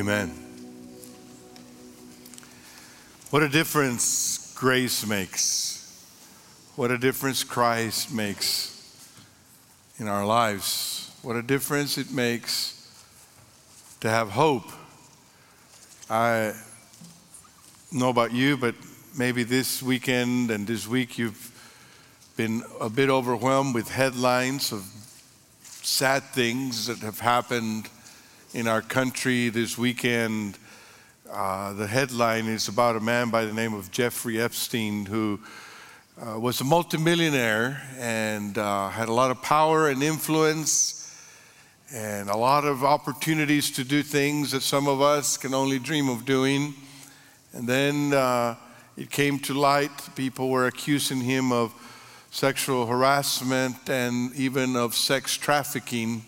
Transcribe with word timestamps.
Amen. 0.00 0.30
What 3.28 3.42
a 3.42 3.50
difference 3.50 4.54
grace 4.56 5.06
makes. 5.06 6.16
What 6.74 6.90
a 6.90 6.96
difference 6.96 7.44
Christ 7.44 8.10
makes 8.10 9.04
in 9.98 10.08
our 10.08 10.24
lives. 10.24 11.14
What 11.20 11.36
a 11.36 11.42
difference 11.42 11.98
it 11.98 12.10
makes 12.12 12.90
to 14.00 14.08
have 14.08 14.30
hope. 14.30 14.70
I 16.08 16.54
know 17.92 18.08
about 18.08 18.32
you, 18.32 18.56
but 18.56 18.74
maybe 19.18 19.42
this 19.42 19.82
weekend 19.82 20.50
and 20.50 20.66
this 20.66 20.88
week 20.88 21.18
you've 21.18 21.52
been 22.38 22.62
a 22.80 22.88
bit 22.88 23.10
overwhelmed 23.10 23.74
with 23.74 23.90
headlines 23.90 24.72
of 24.72 24.82
sad 25.62 26.22
things 26.32 26.86
that 26.86 27.00
have 27.00 27.20
happened 27.20 27.90
in 28.52 28.66
our 28.66 28.82
country 28.82 29.48
this 29.48 29.78
weekend. 29.78 30.58
Uh, 31.30 31.72
the 31.74 31.86
headline 31.86 32.46
is 32.46 32.66
about 32.66 32.96
a 32.96 33.00
man 33.00 33.30
by 33.30 33.44
the 33.44 33.52
name 33.52 33.74
of 33.74 33.92
Jeffrey 33.92 34.40
Epstein 34.40 35.06
who 35.06 35.38
uh, 36.20 36.38
was 36.38 36.60
a 36.60 36.64
multimillionaire 36.64 37.80
and 37.96 38.58
uh, 38.58 38.88
had 38.88 39.08
a 39.08 39.12
lot 39.12 39.30
of 39.30 39.40
power 39.40 39.88
and 39.88 40.02
influence 40.02 41.16
and 41.94 42.28
a 42.28 42.36
lot 42.36 42.64
of 42.64 42.82
opportunities 42.82 43.70
to 43.70 43.84
do 43.84 44.02
things 44.02 44.50
that 44.50 44.62
some 44.62 44.88
of 44.88 45.00
us 45.00 45.36
can 45.36 45.54
only 45.54 45.78
dream 45.78 46.08
of 46.08 46.24
doing. 46.24 46.74
And 47.52 47.68
then 47.68 48.12
uh, 48.12 48.56
it 48.96 49.10
came 49.10 49.38
to 49.40 49.54
light, 49.54 49.92
people 50.16 50.50
were 50.50 50.66
accusing 50.66 51.20
him 51.20 51.52
of 51.52 51.72
sexual 52.32 52.86
harassment 52.86 53.88
and 53.88 54.34
even 54.34 54.74
of 54.74 54.96
sex 54.96 55.36
trafficking. 55.36 56.24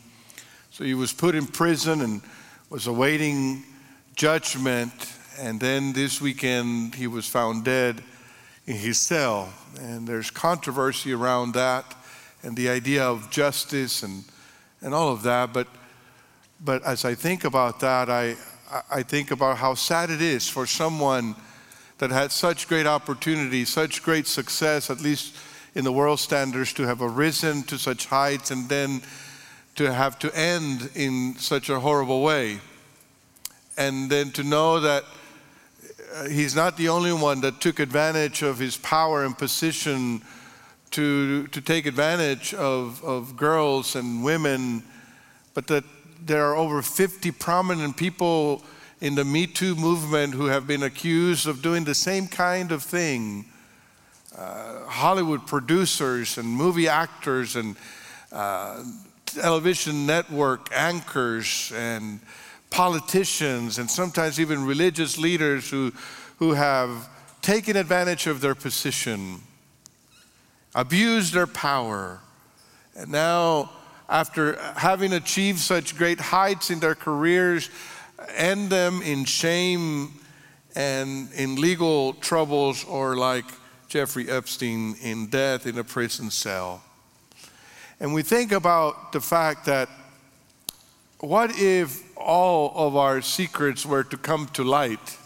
So 0.73 0.85
he 0.85 0.95
was 0.95 1.13
put 1.13 1.35
in 1.35 1.47
prison 1.47 2.01
and 2.01 2.23
was 2.71 2.87
awaiting 2.87 3.63
judgment. 4.17 4.91
And 5.39 5.61
then 5.61 5.93
this 5.93 6.19
weekend, 6.19 6.95
he 6.95 7.07
was 7.07 7.29
found 7.29 7.63
dead 7.63 8.03
in 8.67 8.77
his 8.77 8.97
cell. 8.97 9.53
And 9.79 10.09
there's 10.09 10.31
controversy 10.31 11.13
around 11.13 11.53
that 11.53 11.95
and 12.43 12.57
the 12.57 12.71
idea 12.71 13.05
of 13.05 13.31
justice 13.31 14.03
and, 14.03 14.25
and 14.81 14.95
all 14.95 15.13
of 15.13 15.23
that. 15.25 15.53
But, 15.53 15.69
but 16.65 16.83
as 16.85 17.05
I 17.05 17.17
think 17.17 17.45
about 17.45 17.81
that, 17.81 18.09
I, 18.09 18.37
I 18.91 19.03
think 19.03 19.31
about 19.31 19.59
how 19.59 19.75
sad 19.75 20.09
it 20.09 20.23
is 20.23 20.49
for 20.49 20.67
someone 20.67 21.37
that 21.99 22.11
had 22.11 22.33
such 22.33 22.67
great 22.67 22.87
opportunity, 22.87 23.67
such 23.67 24.03
great 24.03 24.27
success, 24.27 24.89
at 24.89 25.03
least 25.03 25.37
in 25.75 25.85
the 25.85 25.93
world 25.93 26.19
standards, 26.19 26.73
to 26.73 26.85
have 26.85 27.03
arisen 27.03 27.63
to 27.65 27.77
such 27.77 28.07
heights 28.07 28.51
and 28.51 28.71
then 28.71 29.03
to 29.77 29.93
have 29.93 30.19
to 30.21 30.37
end 30.37 30.91
in 30.95 31.35
such 31.37 31.71
a 31.71 31.81
horrible 31.81 32.23
way. 32.23 32.61
And 33.77 34.11
then 34.11 34.31
to 34.33 34.43
know 34.43 34.81
that 34.81 35.05
uh, 36.15 36.29
he's 36.29 36.55
not 36.55 36.77
the 36.77 36.89
only 36.89 37.13
one 37.13 37.41
that 37.41 37.61
took 37.61 37.81
advantage 37.81 38.43
of 38.43 38.59
his 38.59 38.77
power 38.77 39.25
and 39.25 39.37
position 39.37 40.23
to, 40.91 41.47
to 41.49 41.61
take 41.61 41.87
advantage 41.87 42.53
of, 42.53 43.03
of 43.03 43.35
girls 43.37 43.97
and 43.97 44.23
women, 44.23 44.83
but 45.55 45.67
that 45.69 45.85
there 46.25 46.45
are 46.45 46.57
over 46.57 46.83
50 46.83 47.31
prominent 47.33 47.97
people 47.97 48.63
in 49.01 49.15
the 49.15 49.25
Me 49.25 49.47
Too 49.47 49.75
movement 49.75 50.35
who 50.35 50.47
have 50.47 50.67
been 50.67 50.83
accused 50.83 51.49
of 51.49 51.63
doing 51.63 51.85
the 51.85 51.95
same 51.95 52.29
kind 52.29 52.71
of 52.73 52.83
thing. 52.83 53.47
Uh, 54.37 54.85
Hollywood 54.87 55.47
producers 55.47 56.39
and 56.39 56.47
movie 56.47 56.89
actors 56.89 57.57
and 57.57 57.75
uh, 58.31 58.85
television 59.35 60.07
network 60.07 60.69
anchors 60.73 61.73
and 61.75 62.21
politicians 62.71 63.79
and 63.79 63.91
sometimes 63.91 64.41
even 64.41 64.65
religious 64.65 65.19
leaders 65.19 65.71
who, 65.71 65.93
who 66.39 66.53
have 66.53 67.09
taken 67.43 67.77
advantage 67.77 68.27
of 68.27 68.41
their 68.41 68.55
position, 68.55 69.41
abused 70.75 71.35
their 71.35 71.47
power, 71.47 72.21
and 72.97 73.11
now, 73.11 73.71
after 74.09 74.61
having 74.77 75.15
achieved 75.15 75.59
such 75.59 75.97
great 75.97 76.21
heights 76.21 76.71
in 76.71 76.81
their 76.81 76.95
careers, 76.95 77.71
end 78.37 78.69
them 78.71 79.01
in 79.03 79.25
shame 79.25 80.13
and 80.75 81.33
in 81.33 81.57
legal 81.57 82.13
troubles, 82.15 82.85
or 82.85 83.17
like 83.17 83.47
Jeffrey 83.89 84.29
Epstein, 84.29 84.95
in 85.03 85.29
death 85.29 85.67
in 85.67 85.79
a 85.79 85.85
prison 85.85 86.31
cell. 86.31 86.83
And 88.03 88.13
we 88.13 88.23
think 88.23 88.51
about 88.51 89.13
the 89.13 89.21
fact 89.21 89.67
that 89.67 89.89
what 91.21 91.53
if 91.57 92.03
all 92.19 92.73
of 92.75 92.97
our 92.97 93.23
secrets 93.23 93.87
were 93.87 94.03
to 94.03 94.17
come 94.17 94.49
to 94.55 94.65
light? 94.65 95.17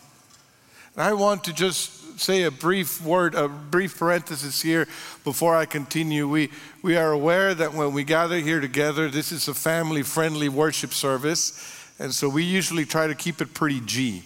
And 0.94 1.03
I 1.03 1.14
want 1.14 1.42
to 1.44 1.54
just 1.54 2.20
say 2.20 2.42
a 2.42 2.50
brief 2.50 3.03
word, 3.03 3.34
a 3.34 3.48
brief 3.48 3.98
parenthesis 3.98 4.60
here 4.60 4.87
before 5.25 5.56
I 5.56 5.64
continue. 5.64 6.28
We, 6.28 6.50
we 6.82 6.98
are 6.98 7.12
aware 7.12 7.54
that 7.54 7.72
when 7.72 7.94
we 7.94 8.04
gather 8.04 8.41
here 8.41 8.60
together, 8.60 9.08
this 9.08 9.32
is 9.32 9.48
a 9.48 9.54
family 9.54 10.03
friendly 10.03 10.50
worship 10.50 10.93
service. 10.93 11.58
And 11.98 12.12
so 12.12 12.28
we 12.28 12.44
usually 12.44 12.84
try 12.84 13.06
to 13.06 13.14
keep 13.14 13.41
it 13.41 13.54
pretty 13.54 13.81
G. 13.81 14.22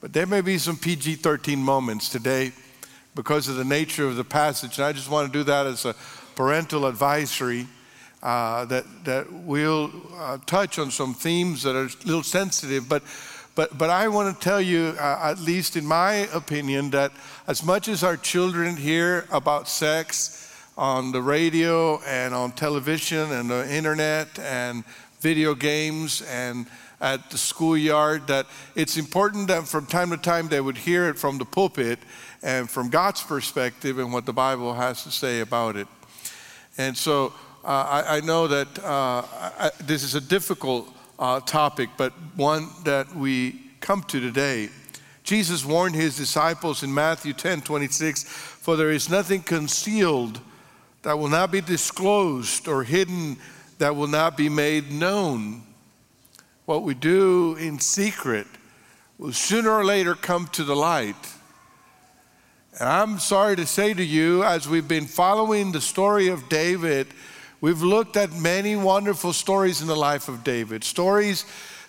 But 0.00 0.14
there 0.14 0.26
may 0.26 0.40
be 0.40 0.56
some 0.56 0.78
PG 0.78 1.16
13 1.16 1.58
moments 1.58 2.08
today 2.08 2.52
because 3.14 3.46
of 3.46 3.56
the 3.56 3.64
nature 3.64 4.06
of 4.06 4.16
the 4.16 4.24
passage. 4.24 4.78
And 4.78 4.86
I 4.86 4.92
just 4.92 5.10
want 5.10 5.30
to 5.30 5.38
do 5.38 5.44
that 5.44 5.66
as 5.66 5.84
a 5.84 5.94
parental 6.34 6.86
advisory 6.86 7.66
uh, 8.22 8.64
that, 8.64 8.84
that 9.04 9.30
we'll 9.30 9.90
uh, 10.16 10.38
touch 10.46 10.78
on 10.78 10.90
some 10.90 11.14
themes 11.14 11.62
that 11.62 11.76
are 11.76 11.84
a 11.84 12.06
little 12.06 12.22
sensitive. 12.22 12.88
But, 12.88 13.02
but, 13.54 13.76
but 13.76 13.90
I 13.90 14.08
want 14.08 14.34
to 14.34 14.42
tell 14.42 14.60
you, 14.60 14.94
uh, 14.98 15.18
at 15.22 15.38
least 15.40 15.76
in 15.76 15.86
my 15.86 16.28
opinion, 16.32 16.90
that 16.90 17.12
as 17.46 17.62
much 17.62 17.86
as 17.88 18.02
our 18.02 18.16
children 18.16 18.76
hear 18.76 19.26
about 19.30 19.68
sex 19.68 20.40
on 20.76 21.12
the 21.12 21.22
radio 21.22 22.00
and 22.06 22.34
on 22.34 22.52
television 22.52 23.30
and 23.30 23.50
the 23.50 23.72
internet 23.72 24.38
and 24.38 24.84
video 25.20 25.54
games 25.54 26.22
and 26.22 26.66
at 27.00 27.30
the 27.30 27.36
schoolyard, 27.36 28.26
that 28.26 28.46
it's 28.74 28.96
important 28.96 29.48
that 29.48 29.68
from 29.68 29.84
time 29.84 30.10
to 30.10 30.16
time 30.16 30.48
they 30.48 30.60
would 30.60 30.78
hear 30.78 31.08
it 31.10 31.18
from 31.18 31.36
the 31.36 31.44
pulpit 31.44 31.98
and 32.42 32.70
from 32.70 32.88
God's 32.88 33.22
perspective 33.22 33.98
and 33.98 34.12
what 34.12 34.24
the 34.24 34.32
Bible 34.32 34.72
has 34.72 35.04
to 35.04 35.10
say 35.10 35.40
about 35.40 35.76
it. 35.76 35.86
And 36.76 36.96
so 36.96 37.32
uh, 37.64 37.68
I, 37.68 38.16
I, 38.16 38.20
know 38.20 38.46
that 38.48 38.78
uh, 38.78 39.22
I, 39.32 39.70
this 39.80 40.02
is 40.02 40.14
a 40.14 40.20
difficult 40.20 40.88
uh, 41.18 41.40
topic, 41.40 41.90
but 41.96 42.12
one 42.34 42.68
that 42.84 43.14
we 43.14 43.60
come 43.80 44.02
to 44.04 44.20
today. 44.20 44.68
Jesus 45.22 45.64
warned 45.64 45.94
his 45.94 46.16
disciples 46.16 46.82
in 46.82 46.92
Matthew 46.92 47.32
10 47.32 47.62
26, 47.62 48.24
for 48.24 48.76
there 48.76 48.90
is 48.90 49.08
nothing 49.08 49.40
concealed 49.40 50.40
that 51.02 51.18
will 51.18 51.28
not 51.28 51.50
be 51.50 51.60
disclosed 51.60 52.66
or 52.68 52.82
hidden 52.82 53.36
that 53.78 53.94
will 53.94 54.06
not 54.08 54.36
be 54.36 54.48
made 54.48 54.90
known. 54.90 55.62
What 56.64 56.82
we 56.82 56.94
do 56.94 57.56
in 57.56 57.78
secret 57.78 58.46
will 59.18 59.32
sooner 59.32 59.70
or 59.70 59.84
later 59.84 60.14
come 60.14 60.46
to 60.48 60.64
the 60.64 60.76
light. 60.76 61.33
And 62.80 62.88
I'm 62.88 63.18
sorry 63.20 63.54
to 63.56 63.66
say 63.66 63.94
to 63.94 64.02
you, 64.02 64.42
as 64.42 64.68
we've 64.68 64.88
been 64.88 65.06
following 65.06 65.70
the 65.70 65.80
story 65.80 66.26
of 66.26 66.48
David, 66.48 67.06
we've 67.60 67.82
looked 67.82 68.16
at 68.16 68.32
many 68.32 68.74
wonderful 68.74 69.32
stories 69.32 69.80
in 69.80 69.86
the 69.86 69.94
life 69.94 70.28
of 70.28 70.42
David, 70.42 70.82
stories 70.82 71.44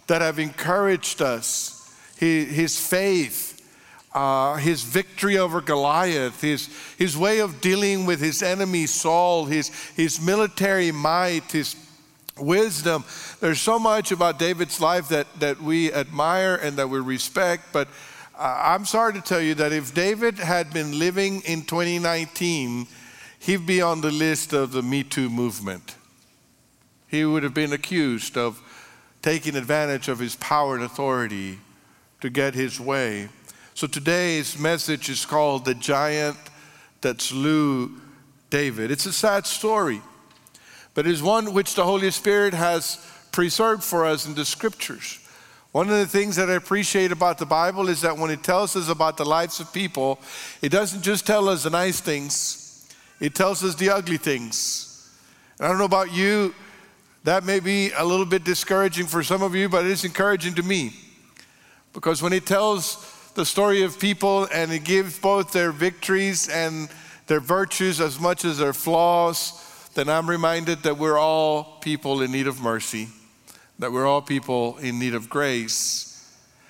that 0.05 0.21
have 0.21 0.37
encouraged 0.37 1.23
us, 1.23 1.91
his, 2.17 2.77
faith, 2.77 3.67
uh, 4.13 4.57
his 4.57 4.83
victory 4.83 5.39
over 5.39 5.59
Goliath, 5.59 6.39
his, 6.41 6.69
his 6.99 7.17
way 7.17 7.39
of 7.39 7.61
dealing 7.61 8.05
with 8.05 8.19
his 8.19 8.43
enemy 8.43 8.85
Saul, 8.85 9.45
his, 9.45 9.69
his 9.95 10.21
military 10.21 10.91
might, 10.91 11.51
his 11.51 11.75
wisdom. 12.37 13.03
There's 13.39 13.59
so 13.59 13.79
much 13.79 14.11
about 14.11 14.37
David's 14.37 14.79
life 14.79 15.09
that, 15.09 15.25
that 15.39 15.59
we 15.59 15.91
admire 15.91 16.55
and 16.55 16.77
that 16.77 16.89
we 16.89 16.99
respect, 16.99 17.73
but 17.73 17.87
I'm 18.37 18.85
sorry 18.85 19.13
to 19.13 19.21
tell 19.21 19.41
you 19.41 19.55
that 19.55 19.71
if 19.71 19.93
David 19.93 20.37
had 20.37 20.73
been 20.73 20.99
living 20.99 21.41
in 21.41 21.61
2019, 21.63 22.87
he'd 23.39 23.65
be 23.65 23.81
on 23.81 24.01
the 24.01 24.11
list 24.11 24.51
of 24.51 24.73
the 24.73 24.81
Me 24.81 25.03
Too 25.03 25.29
movement. 25.29 25.95
He 27.07 27.23
would 27.23 27.43
have 27.43 27.53
been 27.53 27.71
accused 27.71 28.37
of 28.37 28.61
taking 29.21 29.55
advantage 29.55 30.09
of 30.09 30.19
his 30.19 30.35
power 30.35 30.75
and 30.75 30.83
authority 30.83 31.59
to 32.19 32.29
get 32.29 32.55
his 32.55 32.79
way. 32.79 33.29
So 33.73 33.87
today's 33.87 34.59
message 34.59 35.09
is 35.09 35.25
called 35.25 35.63
The 35.63 35.75
Giant 35.75 36.37
That 37.01 37.21
Slew 37.21 38.01
David. 38.49 38.91
It's 38.91 39.05
a 39.05 39.13
sad 39.13 39.45
story, 39.45 40.01
but 40.93 41.07
it's 41.07 41.21
one 41.21 41.53
which 41.53 41.75
the 41.75 41.85
Holy 41.85 42.11
Spirit 42.11 42.53
has 42.53 43.05
preserved 43.31 43.83
for 43.83 44.05
us 44.05 44.25
in 44.25 44.35
the 44.35 44.45
scriptures. 44.45 45.19
One 45.75 45.89
of 45.89 45.97
the 45.97 46.07
things 46.07 46.37
that 46.37 46.49
I 46.49 46.53
appreciate 46.53 47.11
about 47.11 47.37
the 47.37 47.45
Bible 47.45 47.89
is 47.89 47.99
that 47.99 48.17
when 48.17 48.31
it 48.31 48.43
tells 48.43 48.77
us 48.77 48.87
about 48.87 49.17
the 49.17 49.25
lives 49.25 49.59
of 49.59 49.73
people, 49.73 50.19
it 50.61 50.69
doesn't 50.69 51.01
just 51.01 51.27
tell 51.27 51.49
us 51.49 51.63
the 51.63 51.69
nice 51.69 51.99
things, 51.99 52.87
it 53.19 53.35
tells 53.35 53.61
us 53.61 53.75
the 53.75 53.89
ugly 53.89 54.15
things. 54.15 55.13
And 55.57 55.65
I 55.65 55.67
don't 55.67 55.77
know 55.77 55.83
about 55.83 56.13
you, 56.13 56.55
that 57.25 57.43
may 57.43 57.59
be 57.59 57.91
a 57.91 58.05
little 58.05 58.25
bit 58.25 58.45
discouraging 58.45 59.07
for 59.07 59.21
some 59.21 59.43
of 59.43 59.53
you, 59.53 59.67
but 59.67 59.85
it's 59.85 60.05
encouraging 60.05 60.53
to 60.53 60.63
me. 60.63 60.93
Because 61.91 62.23
when 62.23 62.31
it 62.31 62.45
tells 62.45 63.33
the 63.33 63.45
story 63.45 63.83
of 63.83 63.99
people 63.99 64.47
and 64.53 64.71
it 64.71 64.85
gives 64.85 65.19
both 65.19 65.51
their 65.51 65.73
victories 65.73 66.47
and 66.47 66.87
their 67.27 67.41
virtues 67.41 67.99
as 67.99 68.17
much 68.17 68.45
as 68.45 68.59
their 68.59 68.71
flaws, 68.71 69.89
then 69.93 70.07
I'm 70.07 70.29
reminded 70.29 70.83
that 70.83 70.97
we're 70.97 71.19
all 71.19 71.79
people 71.81 72.21
in 72.21 72.31
need 72.31 72.47
of 72.47 72.61
mercy, 72.61 73.09
that 73.79 73.91
we're 73.91 74.05
all 74.05 74.21
people 74.21 74.77
in 74.77 74.99
need 74.99 75.15
of 75.15 75.29
grace. 75.29 76.11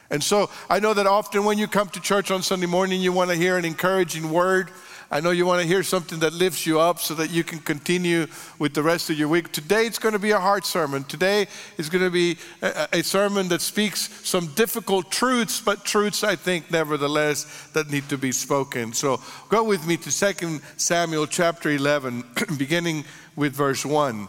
And 0.10 0.24
so 0.24 0.50
I 0.70 0.80
know 0.80 0.94
that 0.94 1.08
often 1.08 1.46
when 1.46 1.58
you 1.58 1.68
come 1.68 1.90
to 1.90 2.00
church 2.00 2.32
on 2.32 2.44
Sunday 2.44 2.68
morning, 2.68 3.02
you 3.02 3.12
want 3.12 3.32
to 3.32 3.36
hear 3.36 3.58
an 3.58 3.66
encouraging 3.66 4.32
word. 4.32 4.70
I 5.12 5.20
know 5.20 5.32
you 5.32 5.46
want 5.46 5.62
to 5.62 5.68
hear 5.68 5.84
something 5.84 6.20
that 6.20 6.34
lifts 6.34 6.66
you 6.66 6.80
up 6.80 7.00
so 7.00 7.14
that 7.16 7.30
you 7.30 7.44
can 7.44 7.60
continue 7.60 8.28
with 8.60 8.74
the 8.74 8.82
rest 8.82 9.10
of 9.10 9.18
your 9.20 9.28
week. 9.28 9.52
Today 9.52 9.86
it's 9.86 10.00
going 10.00 10.14
to 10.14 10.20
be 10.20 10.32
a 10.32 10.40
hard 10.40 10.66
sermon. 10.66 11.04
Today 11.04 11.48
is 11.78 11.90
going 11.90 12.04
to 12.04 12.10
be 12.10 12.38
a, 12.62 13.04
sermon 13.04 13.48
that 13.50 13.62
speaks 13.62 14.10
some 14.28 14.48
difficult 14.56 15.12
truths, 15.12 15.62
but 15.62 15.86
truths 15.86 16.24
I 16.24 16.36
think 16.36 16.72
nevertheless 16.72 17.68
that 17.74 17.92
need 17.92 18.10
to 18.10 18.18
be 18.18 18.32
spoken. 18.32 18.94
So 18.94 19.22
go 19.50 19.64
with 19.64 19.86
me 19.86 19.98
to 19.98 20.12
2 20.12 20.60
Samuel 20.78 21.28
chapter 21.28 21.70
11, 21.70 22.24
beginning 22.58 23.06
with 23.36 23.54
verse 23.54 23.86
1. 23.86 24.28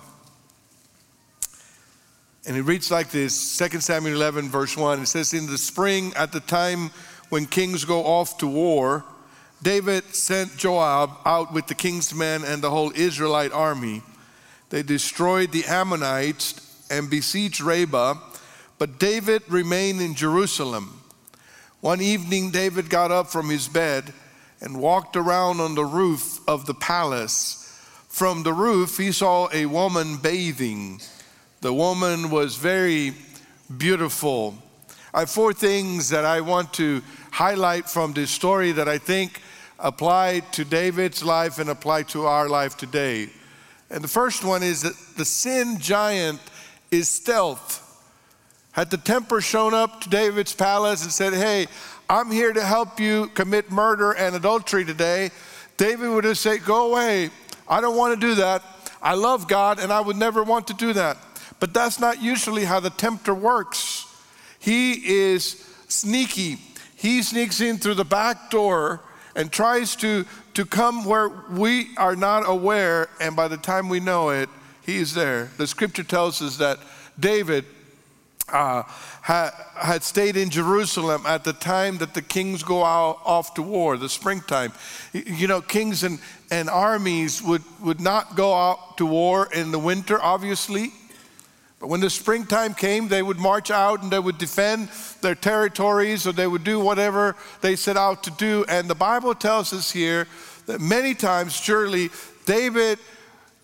And 2.46 2.56
it 2.56 2.62
reads 2.62 2.92
like 2.92 3.10
this 3.10 3.58
2 3.58 3.80
Samuel 3.80 4.14
11, 4.14 4.48
verse 4.48 4.76
1. 4.76 5.02
It 5.02 5.06
says, 5.06 5.34
In 5.34 5.46
the 5.46 5.58
spring, 5.58 6.12
at 6.14 6.30
the 6.30 6.40
time 6.40 6.90
when 7.28 7.46
kings 7.46 7.84
go 7.84 8.04
off 8.04 8.38
to 8.38 8.46
war, 8.46 9.04
David 9.62 10.04
sent 10.14 10.56
Joab 10.56 11.10
out 11.24 11.52
with 11.52 11.66
the 11.66 11.74
king's 11.74 12.14
men 12.14 12.44
and 12.44 12.62
the 12.62 12.70
whole 12.70 12.92
Israelite 12.94 13.50
army. 13.50 14.02
They 14.70 14.84
destroyed 14.84 15.50
the 15.50 15.64
Ammonites 15.64 16.86
and 16.88 17.10
besieged 17.10 17.60
Rabbah, 17.60 18.14
but 18.78 19.00
David 19.00 19.42
remained 19.48 20.00
in 20.00 20.14
Jerusalem. 20.14 21.00
One 21.80 22.00
evening, 22.00 22.52
David 22.52 22.90
got 22.90 23.10
up 23.10 23.26
from 23.28 23.48
his 23.48 23.66
bed 23.66 24.12
and 24.60 24.80
walked 24.80 25.16
around 25.16 25.60
on 25.60 25.74
the 25.74 25.84
roof 25.84 26.38
of 26.46 26.66
the 26.66 26.74
palace. 26.74 27.62
From 28.08 28.44
the 28.44 28.52
roof, 28.52 28.98
he 28.98 29.10
saw 29.10 29.48
a 29.52 29.66
woman 29.66 30.16
bathing. 30.16 31.00
The 31.62 31.72
woman 31.72 32.30
was 32.30 32.56
very 32.56 33.14
beautiful. 33.78 34.54
I 35.14 35.20
have 35.20 35.30
four 35.30 35.54
things 35.54 36.10
that 36.10 36.26
I 36.26 36.42
want 36.42 36.74
to 36.74 37.02
highlight 37.30 37.88
from 37.88 38.12
this 38.12 38.30
story 38.30 38.72
that 38.72 38.88
I 38.88 38.98
think 38.98 39.40
apply 39.78 40.40
to 40.52 40.64
David's 40.64 41.24
life 41.24 41.58
and 41.58 41.70
apply 41.70 42.02
to 42.04 42.26
our 42.26 42.48
life 42.48 42.76
today. 42.76 43.30
And 43.90 44.04
the 44.04 44.08
first 44.08 44.44
one 44.44 44.62
is 44.62 44.82
that 44.82 44.94
the 45.16 45.24
sin 45.24 45.78
giant 45.78 46.40
is 46.90 47.08
stealth. 47.08 47.82
Had 48.72 48.90
the 48.90 48.98
tempter 48.98 49.40
shown 49.40 49.72
up 49.72 50.02
to 50.02 50.10
David's 50.10 50.54
palace 50.54 51.02
and 51.04 51.12
said, 51.12 51.32
Hey, 51.32 51.68
I'm 52.10 52.30
here 52.30 52.52
to 52.52 52.62
help 52.62 53.00
you 53.00 53.28
commit 53.28 53.70
murder 53.70 54.12
and 54.12 54.36
adultery 54.36 54.84
today, 54.84 55.30
David 55.78 56.10
would 56.10 56.24
have 56.24 56.36
said, 56.36 56.64
Go 56.64 56.92
away. 56.92 57.30
I 57.66 57.80
don't 57.80 57.96
want 57.96 58.20
to 58.20 58.26
do 58.26 58.34
that. 58.36 58.62
I 59.00 59.14
love 59.14 59.48
God 59.48 59.78
and 59.78 59.90
I 59.90 60.00
would 60.00 60.16
never 60.16 60.42
want 60.42 60.66
to 60.68 60.74
do 60.74 60.92
that. 60.92 61.16
But 61.58 61.72
that's 61.72 61.98
not 61.98 62.22
usually 62.22 62.64
how 62.64 62.80
the 62.80 62.90
tempter 62.90 63.34
works. 63.34 64.04
He 64.58 64.92
is 65.26 65.64
sneaky. 65.88 66.58
He 66.96 67.22
sneaks 67.22 67.60
in 67.60 67.78
through 67.78 67.94
the 67.94 68.04
back 68.04 68.50
door 68.50 69.00
and 69.34 69.52
tries 69.52 69.96
to, 69.96 70.24
to 70.54 70.64
come 70.64 71.04
where 71.04 71.28
we 71.28 71.88
are 71.98 72.16
not 72.16 72.48
aware, 72.48 73.08
and 73.20 73.36
by 73.36 73.48
the 73.48 73.58
time 73.58 73.88
we 73.88 74.00
know 74.00 74.30
it, 74.30 74.48
he's 74.84 75.14
there. 75.14 75.50
The 75.58 75.66
scripture 75.66 76.02
tells 76.02 76.40
us 76.40 76.56
that 76.56 76.78
David 77.20 77.64
uh, 78.52 78.82
had, 79.22 79.50
had 79.74 80.02
stayed 80.02 80.36
in 80.36 80.50
Jerusalem 80.50 81.24
at 81.26 81.44
the 81.44 81.52
time 81.52 81.98
that 81.98 82.14
the 82.14 82.22
kings 82.22 82.62
go 82.62 82.84
out, 82.84 83.20
off 83.24 83.54
to 83.54 83.62
war, 83.62 83.96
the 83.96 84.08
springtime. 84.08 84.72
You 85.12 85.48
know, 85.48 85.60
kings 85.60 86.02
and, 86.02 86.18
and 86.50 86.70
armies 86.70 87.42
would, 87.42 87.62
would 87.82 88.00
not 88.00 88.36
go 88.36 88.54
out 88.54 88.96
to 88.98 89.06
war 89.06 89.48
in 89.52 89.70
the 89.70 89.78
winter, 89.78 90.22
obviously. 90.22 90.92
But 91.78 91.88
when 91.88 92.00
the 92.00 92.08
springtime 92.08 92.72
came, 92.74 93.08
they 93.08 93.22
would 93.22 93.38
march 93.38 93.70
out 93.70 94.02
and 94.02 94.10
they 94.10 94.18
would 94.18 94.38
defend 94.38 94.88
their 95.20 95.34
territories 95.34 96.26
or 96.26 96.32
they 96.32 96.46
would 96.46 96.64
do 96.64 96.80
whatever 96.80 97.36
they 97.60 97.76
set 97.76 97.96
out 97.96 98.22
to 98.24 98.30
do. 98.32 98.64
And 98.68 98.88
the 98.88 98.94
Bible 98.94 99.34
tells 99.34 99.72
us 99.72 99.90
here 99.90 100.26
that 100.66 100.80
many 100.80 101.14
times, 101.14 101.54
surely, 101.54 102.10
David 102.46 102.98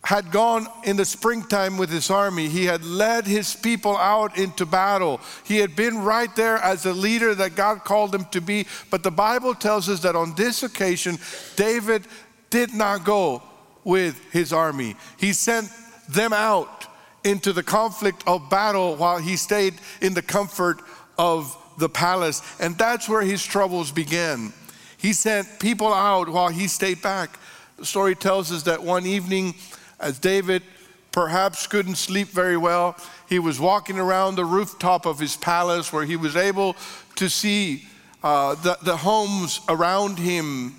had 0.05 0.31
gone 0.31 0.67
in 0.85 0.97
the 0.97 1.05
springtime 1.05 1.79
with 1.79 1.88
his 1.88 2.11
army. 2.11 2.49
He 2.49 2.64
had 2.64 2.85
led 2.85 3.26
his 3.26 3.55
people 3.55 3.97
out 3.97 4.37
into 4.37 4.67
battle. 4.67 5.20
He 5.44 5.58
had 5.58 5.76
been 5.76 5.99
right 6.03 6.35
there 6.35 6.58
as 6.58 6.85
a 6.85 6.93
leader 6.93 7.35
that 7.37 7.55
God 7.55 7.85
called 7.85 8.15
him 8.15 8.26
to 8.32 8.41
be. 8.41 8.67
But 8.91 9.05
the 9.05 9.12
Bible 9.12 9.55
tells 9.55 9.88
us 9.88 10.00
that 10.00 10.17
on 10.17 10.35
this 10.35 10.65
occasion, 10.65 11.19
David 11.56 12.06
did 12.50 12.75
not 12.75 13.05
go 13.05 13.43
with 13.85 14.20
his 14.32 14.53
army, 14.53 14.97
he 15.19 15.32
sent 15.32 15.69
them 16.08 16.32
out 16.32 16.87
into 17.24 17.52
the 17.52 17.62
conflict 17.62 18.22
of 18.26 18.50
battle 18.50 18.96
while 18.96 19.19
he 19.19 19.36
stayed 19.36 19.74
in 20.00 20.14
the 20.14 20.22
comfort 20.22 20.80
of 21.19 21.56
the 21.78 21.88
palace. 21.88 22.42
And 22.60 22.76
that's 22.76 23.08
where 23.08 23.22
his 23.22 23.44
troubles 23.44 23.90
began. 23.90 24.52
He 24.98 25.12
sent 25.12 25.58
people 25.58 25.92
out 25.92 26.28
while 26.28 26.48
he 26.48 26.69
stayed 26.69 27.02
back. 27.02 27.38
The 27.76 27.86
story 27.86 28.14
tells 28.14 28.52
us 28.52 28.62
that 28.64 28.82
one 28.82 29.06
evening, 29.06 29.54
as 29.98 30.19
David 30.19 30.62
perhaps 31.10 31.66
couldn't 31.66 31.96
sleep 31.96 32.28
very 32.28 32.56
well, 32.56 32.96
he 33.28 33.38
was 33.38 33.58
walking 33.58 33.98
around 33.98 34.36
the 34.36 34.44
rooftop 34.44 35.06
of 35.06 35.19
his 35.19 35.36
palace 35.36 35.92
where 35.92 36.04
he 36.04 36.16
was 36.16 36.36
able 36.36 36.76
to 37.16 37.28
see 37.28 37.86
uh, 38.22 38.54
the, 38.56 38.78
the 38.82 38.96
homes 38.96 39.60
around 39.69 40.19
him. 40.19 40.74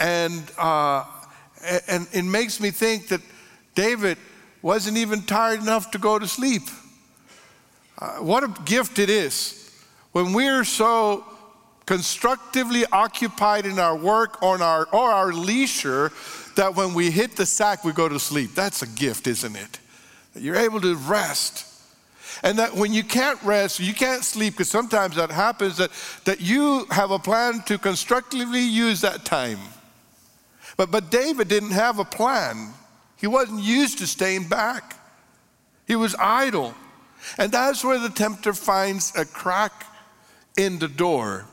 And, 0.00 0.42
uh, 0.58 1.04
and 1.88 2.08
it 2.12 2.24
makes 2.24 2.60
me 2.60 2.70
think 2.70 3.08
that 3.08 3.20
David 3.74 4.18
wasn't 4.64 4.96
even 4.96 5.20
tired 5.20 5.60
enough 5.60 5.90
to 5.90 5.98
go 5.98 6.18
to 6.18 6.26
sleep. 6.26 6.62
Uh, 7.98 8.16
what 8.16 8.42
a 8.42 8.48
gift 8.64 8.98
it 8.98 9.10
is 9.10 9.70
when 10.12 10.32
we're 10.32 10.64
so 10.64 11.22
constructively 11.84 12.86
occupied 12.90 13.66
in 13.66 13.78
our 13.78 13.94
work 13.94 14.42
on 14.42 14.62
our, 14.62 14.88
or 14.90 15.10
our 15.10 15.34
leisure 15.34 16.10
that 16.56 16.74
when 16.74 16.94
we 16.94 17.10
hit 17.10 17.36
the 17.36 17.44
sack, 17.44 17.84
we 17.84 17.92
go 17.92 18.08
to 18.08 18.18
sleep. 18.18 18.54
That's 18.54 18.80
a 18.80 18.86
gift, 18.86 19.26
isn't 19.26 19.54
it? 19.54 19.78
You're 20.34 20.56
able 20.56 20.80
to 20.80 20.96
rest. 20.96 21.66
And 22.42 22.58
that 22.58 22.74
when 22.74 22.94
you 22.94 23.04
can't 23.04 23.40
rest, 23.42 23.80
you 23.80 23.92
can't 23.92 24.24
sleep, 24.24 24.54
because 24.54 24.70
sometimes 24.70 25.16
that 25.16 25.30
happens, 25.30 25.76
that, 25.76 25.90
that 26.24 26.40
you 26.40 26.86
have 26.90 27.10
a 27.10 27.18
plan 27.18 27.60
to 27.66 27.76
constructively 27.76 28.62
use 28.62 29.02
that 29.02 29.26
time. 29.26 29.58
But, 30.78 30.90
but 30.90 31.10
David 31.10 31.48
didn't 31.48 31.72
have 31.72 31.98
a 31.98 32.04
plan. 32.04 32.72
He 33.24 33.28
wasn't 33.28 33.62
used 33.62 34.00
to 34.00 34.06
staying 34.06 34.48
back, 34.48 34.96
he 35.86 35.96
was 35.96 36.14
idle. 36.16 36.74
And 37.38 37.50
that's 37.50 37.82
where 37.82 37.98
the 37.98 38.10
tempter 38.10 38.52
finds 38.52 39.16
a 39.16 39.24
crack 39.24 39.86
in 40.58 40.78
the 40.78 40.88
door. 40.88 41.46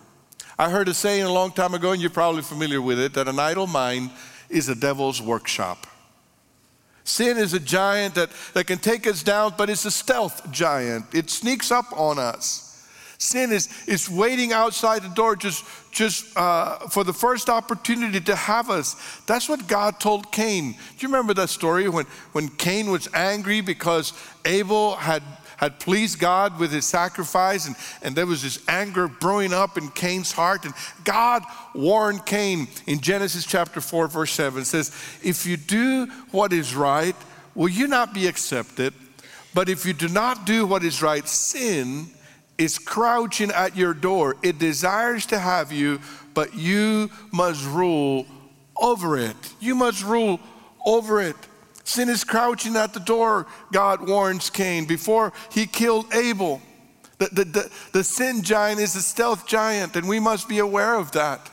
I 0.59 0.69
heard 0.69 0.89
a 0.89 0.93
saying 0.93 1.23
a 1.23 1.31
long 1.31 1.53
time 1.53 1.73
ago, 1.73 1.93
and 1.93 2.01
you're 2.01 2.11
probably 2.11 2.41
familiar 2.41 2.81
with 2.81 2.99
it, 2.99 3.13
that 3.13 3.29
an 3.29 3.39
idle 3.39 3.67
mind 3.67 4.11
is 4.49 4.67
a 4.67 4.75
devil's 4.75 5.21
workshop. 5.21 5.87
Sin 7.05 7.37
is 7.37 7.53
a 7.53 7.59
giant 7.61 8.15
that, 8.15 8.31
that 8.53 8.67
can 8.67 8.77
take 8.77 9.07
us 9.07 9.23
down, 9.23 9.53
but 9.57 9.69
it's 9.69 9.85
a 9.85 9.91
stealth 9.91 10.51
giant. 10.51 11.05
It 11.15 11.29
sneaks 11.29 11.71
up 11.71 11.85
on 11.97 12.19
us. 12.19 12.70
Sin 13.21 13.51
is, 13.51 13.69
is 13.85 14.09
waiting 14.09 14.51
outside 14.51 15.03
the 15.03 15.09
door 15.09 15.35
just, 15.35 15.63
just 15.91 16.35
uh, 16.35 16.79
for 16.87 17.03
the 17.03 17.13
first 17.13 17.49
opportunity 17.49 18.19
to 18.19 18.35
have 18.35 18.71
us. 18.71 18.95
That's 19.27 19.47
what 19.47 19.67
God 19.67 19.99
told 19.99 20.31
Cain. 20.31 20.71
Do 20.71 20.77
you 20.97 21.07
remember 21.07 21.35
that 21.35 21.49
story 21.49 21.87
when, 21.87 22.05
when 22.31 22.47
Cain 22.49 22.89
was 22.89 23.07
angry 23.13 23.61
because 23.61 24.13
Abel 24.43 24.95
had, 24.95 25.21
had 25.57 25.79
pleased 25.79 26.17
God 26.17 26.57
with 26.57 26.71
his 26.71 26.87
sacrifice 26.87 27.67
and, 27.67 27.75
and 28.01 28.15
there 28.15 28.25
was 28.25 28.41
this 28.41 28.67
anger 28.67 29.07
brewing 29.07 29.53
up 29.53 29.77
in 29.77 29.89
Cain's 29.89 30.31
heart? 30.31 30.65
And 30.65 30.73
God 31.03 31.43
warned 31.75 32.25
Cain 32.25 32.69
in 32.87 33.01
Genesis 33.01 33.45
chapter 33.45 33.81
4, 33.81 34.07
verse 34.07 34.31
7 34.31 34.65
says, 34.65 34.91
If 35.23 35.45
you 35.45 35.57
do 35.57 36.07
what 36.31 36.53
is 36.53 36.73
right, 36.73 37.15
will 37.53 37.69
you 37.69 37.85
not 37.85 38.15
be 38.15 38.25
accepted? 38.25 38.95
But 39.53 39.69
if 39.69 39.85
you 39.85 39.93
do 39.93 40.07
not 40.07 40.47
do 40.47 40.65
what 40.65 40.83
is 40.83 41.03
right, 41.03 41.27
sin 41.27 42.09
is 42.61 42.77
crouching 42.77 43.51
at 43.51 43.75
your 43.75 43.93
door. 43.93 44.37
It 44.43 44.59
desires 44.59 45.25
to 45.27 45.39
have 45.39 45.71
you, 45.71 45.99
but 46.33 46.53
you 46.53 47.09
must 47.33 47.65
rule 47.65 48.25
over 48.79 49.17
it. 49.17 49.35
You 49.59 49.73
must 49.73 50.03
rule 50.03 50.39
over 50.85 51.21
it. 51.21 51.35
Sin 51.83 52.07
is 52.07 52.23
crouching 52.23 52.75
at 52.75 52.93
the 52.93 52.99
door, 52.99 53.47
God 53.71 54.07
warns 54.07 54.49
Cain 54.51 54.85
before 54.85 55.33
he 55.51 55.65
killed 55.65 56.13
Abel. 56.13 56.61
The, 57.17 57.29
the, 57.31 57.43
the, 57.45 57.71
the 57.93 58.03
sin 58.03 58.43
giant 58.43 58.79
is 58.79 58.95
a 58.95 59.01
stealth 59.01 59.47
giant, 59.47 59.95
and 59.95 60.07
we 60.07 60.19
must 60.19 60.47
be 60.47 60.59
aware 60.59 60.95
of 60.95 61.11
that. 61.13 61.49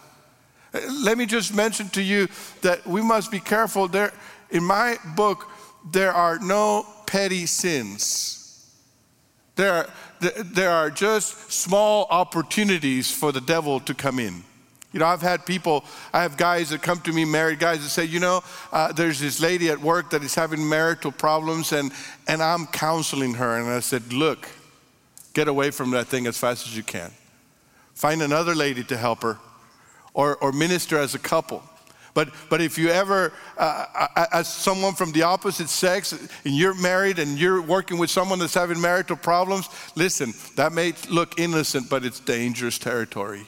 Let 0.73 1.17
me 1.17 1.25
just 1.25 1.55
mention 1.55 1.88
to 1.91 2.03
you 2.03 2.29
that 2.61 2.87
we 2.87 3.00
must 3.00 3.31
be 3.31 3.41
careful. 3.41 3.88
There, 3.88 4.12
in 4.50 4.62
my 4.62 4.99
book, 5.17 5.47
there 5.91 6.12
are 6.12 6.38
no 6.38 6.87
petty 7.07 7.47
sins. 7.47 8.35
There 9.57 9.73
are, 9.73 9.91
there 10.20 10.70
are 10.70 10.90
just 10.90 11.52
small 11.52 12.06
opportunities 12.10 13.10
for 13.10 13.32
the 13.32 13.40
devil 13.40 13.80
to 13.80 13.94
come 13.94 14.18
in. 14.18 14.42
You 14.92 15.00
know, 15.00 15.06
I've 15.06 15.20
had 15.20 15.44
people, 15.44 15.84
I 16.14 16.22
have 16.22 16.38
guys 16.38 16.70
that 16.70 16.80
come 16.80 17.00
to 17.00 17.12
me, 17.12 17.26
married 17.26 17.58
guys, 17.58 17.82
that 17.82 17.90
say, 17.90 18.06
you 18.06 18.20
know, 18.20 18.42
uh, 18.72 18.90
there's 18.92 19.20
this 19.20 19.38
lady 19.38 19.68
at 19.68 19.78
work 19.78 20.10
that 20.10 20.25
is 20.25 20.34
having 20.34 20.66
marital 20.66 21.12
problems, 21.12 21.72
and, 21.72 21.92
and 22.26 22.42
I'm 22.42 22.66
counseling 22.66 23.34
her. 23.34 23.58
And 23.58 23.68
I 23.68 23.80
said, 23.80 24.12
look, 24.12 24.48
get 25.34 25.46
away 25.46 25.70
from 25.70 25.90
that 25.90 26.06
thing 26.06 26.26
as 26.26 26.38
fast 26.38 26.66
as 26.66 26.75
you 26.76 26.82
can. 26.82 27.10
Find 27.94 28.22
another 28.22 28.54
lady 28.54 28.82
to 28.84 28.96
help 28.96 29.22
her, 29.22 29.38
or, 30.14 30.37
or 30.37 30.52
minister 30.52 30.98
as 30.98 31.14
a 31.14 31.18
couple. 31.18 31.62
But, 32.18 32.30
but 32.50 32.60
if 32.60 32.78
you 32.78 32.88
ever, 32.88 33.32
uh, 33.56 33.87
uh, 33.94 34.06
uh, 34.16 34.26
as 34.32 34.52
someone 34.52 34.94
from 34.94 35.12
the 35.12 35.22
opposite 35.22 35.68
sex, 35.68 36.12
and 36.12 36.28
you're 36.44 36.75
married 36.75 37.20
and 37.20 37.38
you're 37.38 37.62
working 37.62 37.96
with 37.96 38.10
someone 38.10 38.40
that's 38.40 38.54
having 38.54 38.80
marital 38.80 39.14
problems, 39.14 39.68
listen, 39.94 40.34
that 40.56 40.72
may 40.72 40.94
look 41.08 41.38
innocent, 41.38 41.88
but 41.88 42.04
it's 42.04 42.18
dangerous 42.18 42.76
territory. 42.76 43.46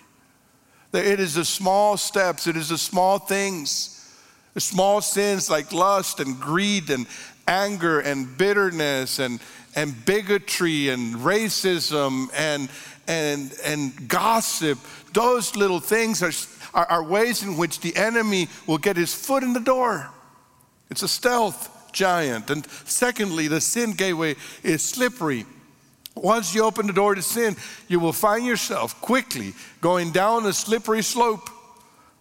It 0.93 1.19
is 1.19 1.35
the 1.35 1.45
small 1.45 1.97
steps, 1.97 2.47
it 2.47 2.57
is 2.57 2.69
the 2.69 2.79
small 2.79 3.19
things, 3.19 4.09
the 4.55 4.61
small 4.61 5.01
sins 5.01 5.51
like 5.51 5.73
lust 5.73 6.21
and 6.21 6.39
greed 6.39 6.91
and 6.91 7.09
anger 7.49 7.99
and 7.99 8.39
bitterness 8.39 9.19
and, 9.19 9.41
and 9.75 10.05
bigotry 10.07 10.91
and 10.91 11.17
racism 11.17 12.29
and, 12.37 12.69
and, 13.09 13.53
and 13.65 14.09
gossip. 14.09 14.79
Those 15.13 15.57
little 15.57 15.81
things 15.81 16.23
are, 16.23 16.31
are, 16.75 16.87
are 16.87 17.03
ways 17.03 17.43
in 17.43 17.57
which 17.57 17.81
the 17.81 17.95
enemy 17.97 18.49
will 18.67 18.79
get 18.79 18.97
his 18.97 19.15
foot 19.15 19.43
in 19.43 19.53
the 19.53 19.61
door. 19.61 20.11
It's 20.91 21.03
a 21.03 21.09
stealth 21.09 21.93
giant. 21.93 22.51
And 22.51 22.67
secondly, 22.85 23.49
the 23.49 23.61
sin 23.61 23.93
gateway 23.93 24.37
is 24.63 24.83
slippery. 24.83 25.47
Once 26.15 26.55
you 26.55 26.65
open 26.65 26.87
the 26.87 26.93
door 26.93 27.15
to 27.15 27.23
sin, 27.23 27.57
you 27.89 28.01
will 28.01 28.13
find 28.13 28.45
yourself 28.45 29.01
quickly 29.01 29.55
going 29.81 30.11
down 30.11 30.45
a 30.47 30.53
slippery 30.53 31.03
slope. 31.03 31.49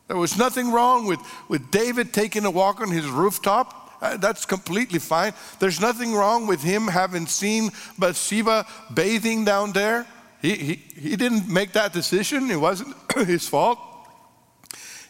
There 0.07 0.17
was 0.17 0.37
nothing 0.37 0.71
wrong 0.71 1.05
with, 1.05 1.19
with 1.47 1.69
David 1.71 2.13
taking 2.13 2.45
a 2.45 2.51
walk 2.51 2.81
on 2.81 2.89
his 2.89 3.07
rooftop. 3.07 3.97
Uh, 4.01 4.17
that's 4.17 4.45
completely 4.45 4.99
fine. 4.99 5.33
There's 5.59 5.81
nothing 5.81 6.13
wrong 6.13 6.47
with 6.47 6.63
him 6.63 6.87
having 6.87 7.27
seen 7.27 7.71
Bathsheba 7.97 8.65
bathing 8.93 9.43
down 9.43 9.73
there. 9.73 10.07
He, 10.41 10.55
he, 10.55 10.75
he 10.75 11.15
didn't 11.15 11.49
make 11.49 11.73
that 11.73 11.91
decision, 11.91 12.49
it 12.49 12.59
wasn't 12.59 12.95
his 13.27 13.47
fault. 13.47 13.77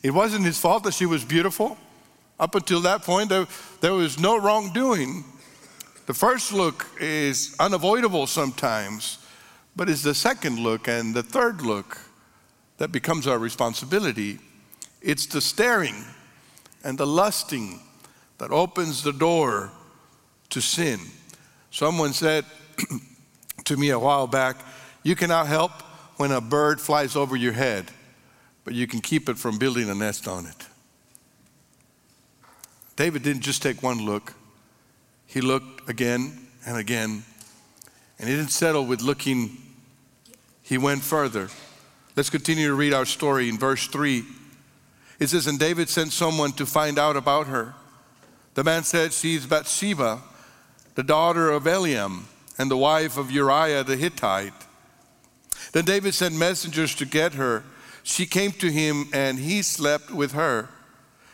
It 0.01 0.12
wasn't 0.12 0.46
his 0.46 0.60
fault 0.60 0.84
that 0.84 0.94
she 0.94 1.06
was 1.06 1.25
beautiful. 1.25 1.77
Up 2.39 2.56
until 2.56 2.82
that 2.82 3.03
point, 3.03 3.29
there, 3.29 3.48
there 3.82 3.94
was 3.94 4.18
no 4.20 4.39
wrongdoing. 4.39 5.25
The 6.06 6.13
first 6.13 6.53
look 6.53 6.88
is 7.00 7.56
unavoidable 7.60 8.25
sometimes, 8.25 9.20
but 9.75 9.89
it's 9.89 10.03
the 10.03 10.15
second 10.15 10.60
look 10.60 10.88
and 10.88 11.13
the 11.13 11.24
third 11.24 11.62
look 11.62 11.98
that 12.77 12.91
becomes 12.91 13.27
our 13.27 13.38
responsibility. 13.38 14.39
It's 15.01 15.25
the 15.25 15.41
staring 15.41 16.06
and 16.84 16.98
the 16.98 17.06
lusting 17.06 17.82
that 18.38 18.51
opens 18.51 19.03
the 19.03 19.12
door 19.12 19.72
to 20.50 20.62
sin. 20.62 21.00
Someone 21.72 22.13
said 22.13 22.46
to 23.65 23.77
me 23.77 23.89
a 23.89 24.00
while 24.00 24.27
back, 24.27 24.58
You 25.03 25.15
cannot 25.15 25.48
help 25.48 25.72
when 26.18 26.32
a 26.32 26.41
bird 26.41 26.82
flies 26.82 27.15
over 27.15 27.36
your 27.36 27.53
head, 27.53 27.91
but 28.70 28.76
you 28.76 28.86
can 28.86 29.02
keep 29.02 29.28
it 29.30 29.40
from 29.40 29.58
building 29.58 29.90
a 29.90 29.96
nest 29.96 30.28
on 30.28 30.46
it. 30.46 30.68
David 32.98 33.24
didn't 33.24 33.42
just 33.42 33.64
take 33.64 33.82
one 33.82 34.06
look, 34.06 34.36
he 35.26 35.42
looked 35.42 35.90
again 35.90 36.46
and 36.68 36.78
again, 36.78 37.24
and 38.20 38.30
he 38.30 38.36
didn't 38.36 38.52
settle 38.52 38.86
with 38.86 39.02
looking, 39.02 39.58
he 40.62 40.78
went 40.78 41.02
further. 41.02 41.50
Let's 42.16 42.30
continue 42.30 42.68
to 42.68 42.76
read 42.76 42.94
our 42.94 43.06
story 43.06 43.50
in 43.50 43.58
verse 43.58 43.88
3. 43.88 44.24
It 45.18 45.30
says, 45.30 45.48
And 45.48 45.58
David 45.58 45.90
sent 45.90 46.14
someone 46.14 46.52
to 46.52 46.68
find 46.68 47.00
out 47.00 47.18
about 47.18 47.48
her. 47.48 47.74
The 48.54 48.64
man 48.64 48.84
said, 48.84 49.14
She's 49.14 49.48
Bathsheba, 49.48 50.22
the 50.94 51.02
daughter 51.02 51.50
of 51.50 51.64
Eliam, 51.64 52.26
and 52.60 52.70
the 52.70 52.78
wife 52.78 53.18
of 53.18 53.32
Uriah 53.32 53.84
the 53.84 53.98
Hittite. 53.98 54.54
Then 55.72 55.86
David 55.86 56.14
sent 56.14 56.36
messengers 56.36 56.94
to 56.94 57.06
get 57.08 57.34
her. 57.34 57.64
She 58.10 58.25
came 58.25 58.54
to 58.54 58.72
him, 58.72 59.08
and 59.13 59.38
he 59.38 59.62
slept 59.62 60.10
with 60.10 60.32
her. 60.32 60.68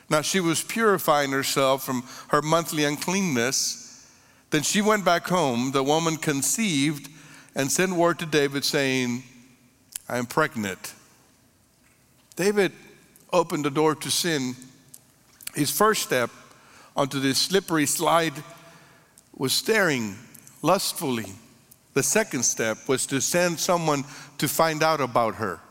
Now 0.10 0.22
she 0.22 0.41
was 0.41 0.62
purifying 0.62 1.32
herself 1.32 1.86
from 1.86 2.03
her 2.27 2.41
monthly 2.41 2.84
uncleanness. 2.84 4.05
Then 4.50 4.62
she 4.62 4.82
went 4.82 5.05
back 5.05 5.25
home. 5.25 5.72
The 5.72 5.82
woman 5.82 6.17
conceived 6.17 7.10
and 7.55 7.72
sent 7.72 7.94
word 7.94 8.20
to 8.20 8.25
David 8.25 8.65
saying, 8.65 9.24
I 10.10 10.17
am 10.17 10.25
pregnant. 10.25 10.94
David 12.36 12.74
opened 13.32 13.63
the 13.63 13.72
door 13.72 13.96
to 13.96 14.12
sin. 14.12 14.53
His 15.55 15.72
first 15.72 16.03
step 16.03 16.29
onto 16.94 17.22
this 17.22 17.38
slippery 17.38 17.86
slide 17.86 18.34
was 19.34 19.53
staring 19.53 20.17
lustfully. 20.62 21.32
The 21.94 22.03
second 22.03 22.44
step 22.44 22.79
was 22.89 23.05
to 23.05 23.22
send 23.22 23.62
someone 23.62 24.03
to 24.39 24.50
find 24.50 24.84
out 24.84 25.00
about 25.00 25.36
her. 25.36 25.62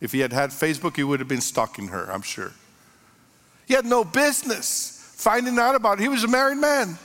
If 0.00 0.12
he 0.12 0.20
had 0.20 0.32
had 0.32 0.50
Facebook, 0.50 0.96
he 0.96 1.04
would 1.04 1.20
have 1.20 1.28
been 1.28 1.40
stalking 1.40 1.88
her, 1.88 2.10
I'm 2.10 2.22
sure. 2.22 2.52
He 3.66 3.74
had 3.74 3.84
no 3.84 4.04
business 4.04 4.92
finding 5.16 5.58
out 5.58 5.74
about 5.74 5.98
it. 5.98 6.02
He 6.02 6.08
was 6.08 6.24
a 6.24 6.28
married 6.28 6.58
man. 6.58 6.98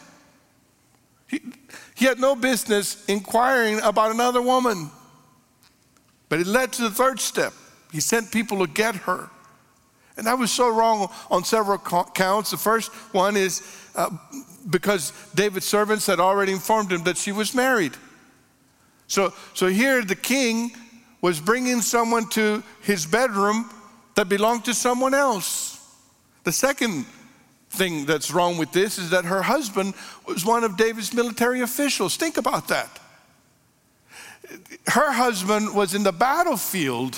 He, 1.27 1.39
he 1.95 2.05
had 2.05 2.19
no 2.19 2.35
business 2.35 3.05
inquiring 3.05 3.79
about 3.81 4.11
another 4.11 4.41
woman. 4.41 4.91
But 6.29 6.39
it 6.39 6.47
led 6.47 6.73
to 6.73 6.83
the 6.83 6.91
third 6.91 7.19
step. 7.19 7.53
He 7.91 7.99
sent 7.99 8.31
people 8.31 8.65
to 8.65 8.71
get 8.71 8.95
her. 8.95 9.29
And 10.17 10.27
that 10.27 10.37
was 10.37 10.51
so 10.51 10.69
wrong 10.69 11.09
on 11.29 11.43
several 11.43 11.77
counts. 11.77 12.51
The 12.51 12.57
first 12.57 12.91
one 13.13 13.37
is 13.37 13.61
uh, 13.95 14.09
because 14.69 15.13
David's 15.33 15.65
servants 15.65 16.05
had 16.05 16.19
already 16.19 16.51
informed 16.51 16.91
him 16.91 17.03
that 17.05 17.17
she 17.17 17.31
was 17.31 17.55
married. 17.55 17.93
So, 19.07 19.33
so 19.53 19.67
here 19.67 20.03
the 20.03 20.15
king 20.15 20.71
was 21.21 21.39
bringing 21.39 21.81
someone 21.81 22.27
to 22.29 22.63
his 22.81 23.05
bedroom 23.05 23.69
that 24.15 24.27
belonged 24.27 24.65
to 24.65 24.73
someone 24.73 25.13
else. 25.13 25.77
The 26.43 26.51
second 26.51 27.05
thing 27.69 28.05
that's 28.05 28.31
wrong 28.31 28.57
with 28.57 28.71
this 28.71 28.97
is 28.97 29.11
that 29.11 29.25
her 29.25 29.41
husband 29.41 29.93
was 30.27 30.45
one 30.45 30.63
of 30.63 30.75
David's 30.75 31.13
military 31.13 31.61
officials. 31.61 32.17
Think 32.17 32.37
about 32.37 32.67
that. 32.67 32.99
Her 34.87 35.11
husband 35.13 35.73
was 35.73 35.93
in 35.93 36.03
the 36.03 36.11
battlefield, 36.11 37.17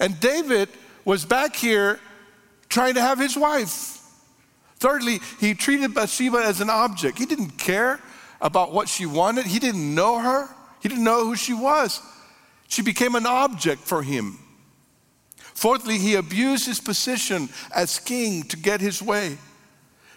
and 0.00 0.18
David 0.18 0.68
was 1.04 1.24
back 1.24 1.54
here 1.54 2.00
trying 2.68 2.94
to 2.94 3.00
have 3.00 3.18
his 3.18 3.36
wife. 3.36 4.00
Thirdly, 4.76 5.20
he 5.38 5.54
treated 5.54 5.94
Bathsheba 5.94 6.38
as 6.38 6.60
an 6.60 6.70
object. 6.70 7.18
He 7.18 7.26
didn't 7.26 7.58
care 7.58 8.00
about 8.40 8.72
what 8.72 8.88
she 8.88 9.06
wanted, 9.06 9.46
he 9.46 9.60
didn't 9.60 9.94
know 9.94 10.18
her, 10.18 10.48
he 10.80 10.88
didn't 10.88 11.04
know 11.04 11.24
who 11.24 11.36
she 11.36 11.52
was. 11.52 12.00
She 12.72 12.80
became 12.80 13.16
an 13.16 13.26
object 13.26 13.82
for 13.82 14.02
him. 14.02 14.38
Fourthly, 15.36 15.98
he 15.98 16.14
abused 16.14 16.64
his 16.64 16.80
position 16.80 17.50
as 17.76 17.98
king 17.98 18.44
to 18.44 18.56
get 18.56 18.80
his 18.80 19.02
way. 19.02 19.36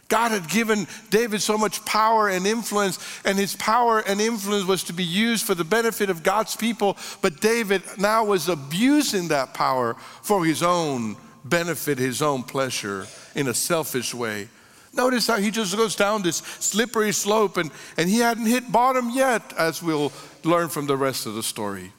God 0.07 0.31
had 0.31 0.47
given 0.47 0.87
David 1.09 1.41
so 1.41 1.57
much 1.57 1.83
power 1.83 2.29
and 2.29 2.47
influence, 2.47 2.97
and 3.25 3.37
his 3.37 3.57
power 3.57 3.99
and 3.99 4.21
influence 4.21 4.63
was 4.63 4.85
to 4.85 4.93
be 4.93 5.03
used 5.03 5.45
for 5.45 5.53
the 5.53 5.65
benefit 5.65 6.09
of 6.09 6.23
God's 6.23 6.55
people. 6.55 6.95
But 7.21 7.41
David 7.41 7.81
now 7.97 8.23
was 8.23 8.47
abusing 8.47 9.27
that 9.27 9.53
power 9.53 9.95
for 10.21 10.45
his 10.45 10.63
own 10.63 11.17
benefit, 11.43 11.97
his 11.97 12.21
own 12.21 12.41
pleasure 12.41 13.05
in 13.35 13.49
a 13.49 13.53
selfish 13.53 14.13
way. 14.13 14.47
Notice 14.93 15.27
how 15.27 15.39
he 15.39 15.51
just 15.51 15.75
goes 15.75 15.97
down 15.97 16.21
this 16.21 16.37
slippery 16.37 17.11
slope, 17.11 17.57
and, 17.57 17.69
and 17.97 18.09
he 18.09 18.19
hadn't 18.19 18.45
hit 18.45 18.71
bottom 18.71 19.09
yet, 19.09 19.51
as 19.57 19.83
we'll 19.83 20.13
learn 20.45 20.69
from 20.69 20.87
the 20.87 20.95
rest 20.95 21.25
of 21.25 21.35
the 21.35 21.43
story. 21.43 21.91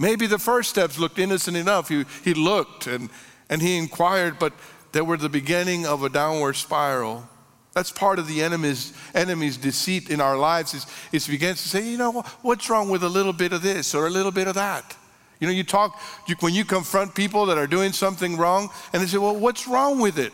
Maybe 0.00 0.26
the 0.26 0.38
first 0.38 0.70
steps 0.70 0.98
looked 0.98 1.18
innocent 1.18 1.58
enough. 1.58 1.90
He, 1.90 2.06
he 2.24 2.32
looked 2.32 2.86
and, 2.86 3.10
and 3.50 3.60
he 3.60 3.76
inquired, 3.76 4.38
but 4.38 4.54
they 4.92 5.02
were 5.02 5.18
the 5.18 5.28
beginning 5.28 5.86
of 5.86 6.02
a 6.02 6.08
downward 6.08 6.56
spiral. 6.56 7.28
That's 7.74 7.92
part 7.92 8.18
of 8.18 8.26
the 8.26 8.42
enemy's, 8.42 8.94
enemy's 9.14 9.58
deceit 9.58 10.08
in 10.08 10.22
our 10.22 10.38
lives 10.38 10.72
is, 10.72 10.86
is 11.12 11.28
begins 11.28 11.62
to 11.62 11.68
say, 11.68 11.86
you 11.86 11.98
know, 11.98 12.22
what's 12.40 12.70
wrong 12.70 12.88
with 12.88 13.04
a 13.04 13.08
little 13.10 13.34
bit 13.34 13.52
of 13.52 13.60
this 13.60 13.94
or 13.94 14.06
a 14.06 14.10
little 14.10 14.32
bit 14.32 14.48
of 14.48 14.54
that? 14.54 14.96
You 15.38 15.46
know, 15.46 15.52
you 15.52 15.64
talk, 15.64 16.00
you, 16.26 16.34
when 16.40 16.54
you 16.54 16.64
confront 16.64 17.14
people 17.14 17.44
that 17.46 17.58
are 17.58 17.66
doing 17.66 17.92
something 17.92 18.38
wrong, 18.38 18.70
and 18.94 19.02
they 19.02 19.06
say, 19.06 19.18
well, 19.18 19.36
what's 19.36 19.68
wrong 19.68 20.00
with 20.00 20.18
it? 20.18 20.32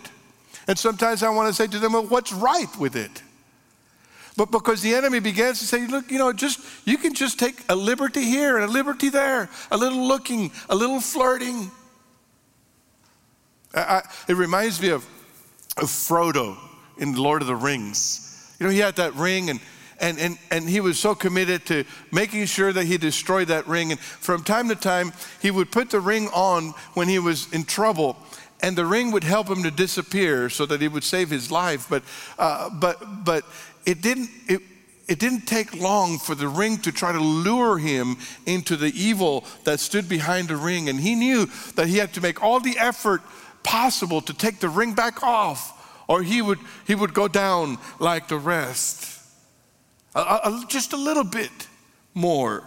And 0.69 0.79
sometimes 0.79 1.25
I 1.25 1.31
want 1.31 1.49
to 1.49 1.53
say 1.53 1.67
to 1.67 1.79
them, 1.81 1.93
well, 1.93 2.07
what's 2.07 2.33
right 2.33 2.75
with 2.79 2.95
it? 2.95 3.23
But 4.37 4.51
because 4.51 4.83
the 4.83 4.95
enemy 4.95 5.19
begins 5.19 5.61
to 5.61 5.65
say, 5.65 5.87
look, 5.87 6.11
you 6.11 6.19
know, 6.19 6.33
just 6.33 6.61
you 6.85 6.99
can 6.99 7.15
just 7.15 7.39
take 7.39 7.55
a 7.71 7.75
liberty 7.75 8.23
here 8.23 8.57
and 8.57 8.69
a 8.69 8.73
liberty 8.73 9.09
there, 9.09 9.49
a 9.71 9.77
little 9.77 10.07
looking, 10.07 10.53
a 10.69 10.75
little 10.75 11.01
flirting. 11.01 11.71
I, 13.75 13.81
I, 13.81 14.03
it 14.29 14.35
reminds 14.35 14.81
me 14.81 14.91
of, 14.91 15.05
of 15.79 15.85
Frodo 15.85 16.57
in 16.99 17.15
Lord 17.17 17.41
of 17.41 17.49
the 17.49 17.57
Rings. 17.57 18.55
You 18.61 18.67
know, 18.67 18.73
he 18.73 18.79
had 18.79 18.97
that 18.97 19.15
ring 19.15 19.51
and 19.51 19.61
and, 19.99 20.19
and, 20.19 20.39
and 20.51 20.69
he 20.69 20.81
was 20.81 20.99
so 20.99 21.15
committed 21.15 21.65
to 21.69 21.85
making 22.13 22.45
sure 22.45 22.71
that 22.71 22.85
he 22.85 22.99
destroyed 22.99 23.49
that 23.49 23.67
ring. 23.67 23.93
And 23.93 23.99
from 23.99 24.45
time 24.45 24.69
to 24.69 24.75
time, 24.75 25.15
he 25.41 25.51
would 25.51 25.73
put 25.73 25.89
the 25.89 26.01
ring 26.01 26.29
on 26.35 26.75
when 26.93 27.09
he 27.09 27.19
was 27.19 27.51
in 27.55 27.65
trouble 27.65 28.19
and 28.61 28.77
the 28.77 28.87
ring 28.87 29.13
would 29.13 29.25
help 29.25 29.49
him 29.49 29.63
to 29.63 29.71
disappear 29.71 30.49
so 30.49 30.67
that 30.67 30.81
he 30.81 30.89
would 30.89 31.05
save 31.05 31.31
his 31.31 31.51
life. 31.51 31.87
But, 31.89 32.03
uh, 32.39 32.71
but, 32.71 33.25
but 33.25 33.45
it, 33.87 34.03
didn't, 34.03 34.29
it, 34.49 34.61
it 35.09 35.19
didn't 35.19 35.47
take 35.47 35.75
long 35.81 36.19
for 36.19 36.35
the 36.35 36.49
ring 36.49 36.79
to 36.79 36.93
try 36.93 37.13
to 37.13 37.21
lure 37.21 37.79
him 37.79 38.17
into 38.45 38.77
the 38.77 38.93
evil 38.95 39.45
that 39.65 39.81
stood 39.81 40.09
behind 40.09 40.49
the 40.49 40.57
ring. 40.57 40.89
And 40.89 41.01
he 41.01 41.15
knew 41.15 41.47
that 41.77 41.87
he 41.87 41.99
had 41.99 42.13
to 42.15 42.21
make 42.21 42.43
all 42.43 42.61
the 42.61 42.77
effort 42.79 43.23
possible 43.63 44.21
to 44.21 44.35
take 44.35 44.61
the 44.61 44.69
ring 44.69 44.95
back 44.95 45.23
off, 45.23 46.05
or 46.09 46.23
he 46.23 46.43
would, 46.43 46.59
he 46.87 46.95
would 46.95 47.15
go 47.15 47.29
down 47.29 47.79
like 47.99 48.29
the 48.29 48.39
rest. 48.39 49.21
just 50.69 50.93
a 50.93 50.97
little 50.97 51.25
bit 51.25 51.69
more 52.15 52.65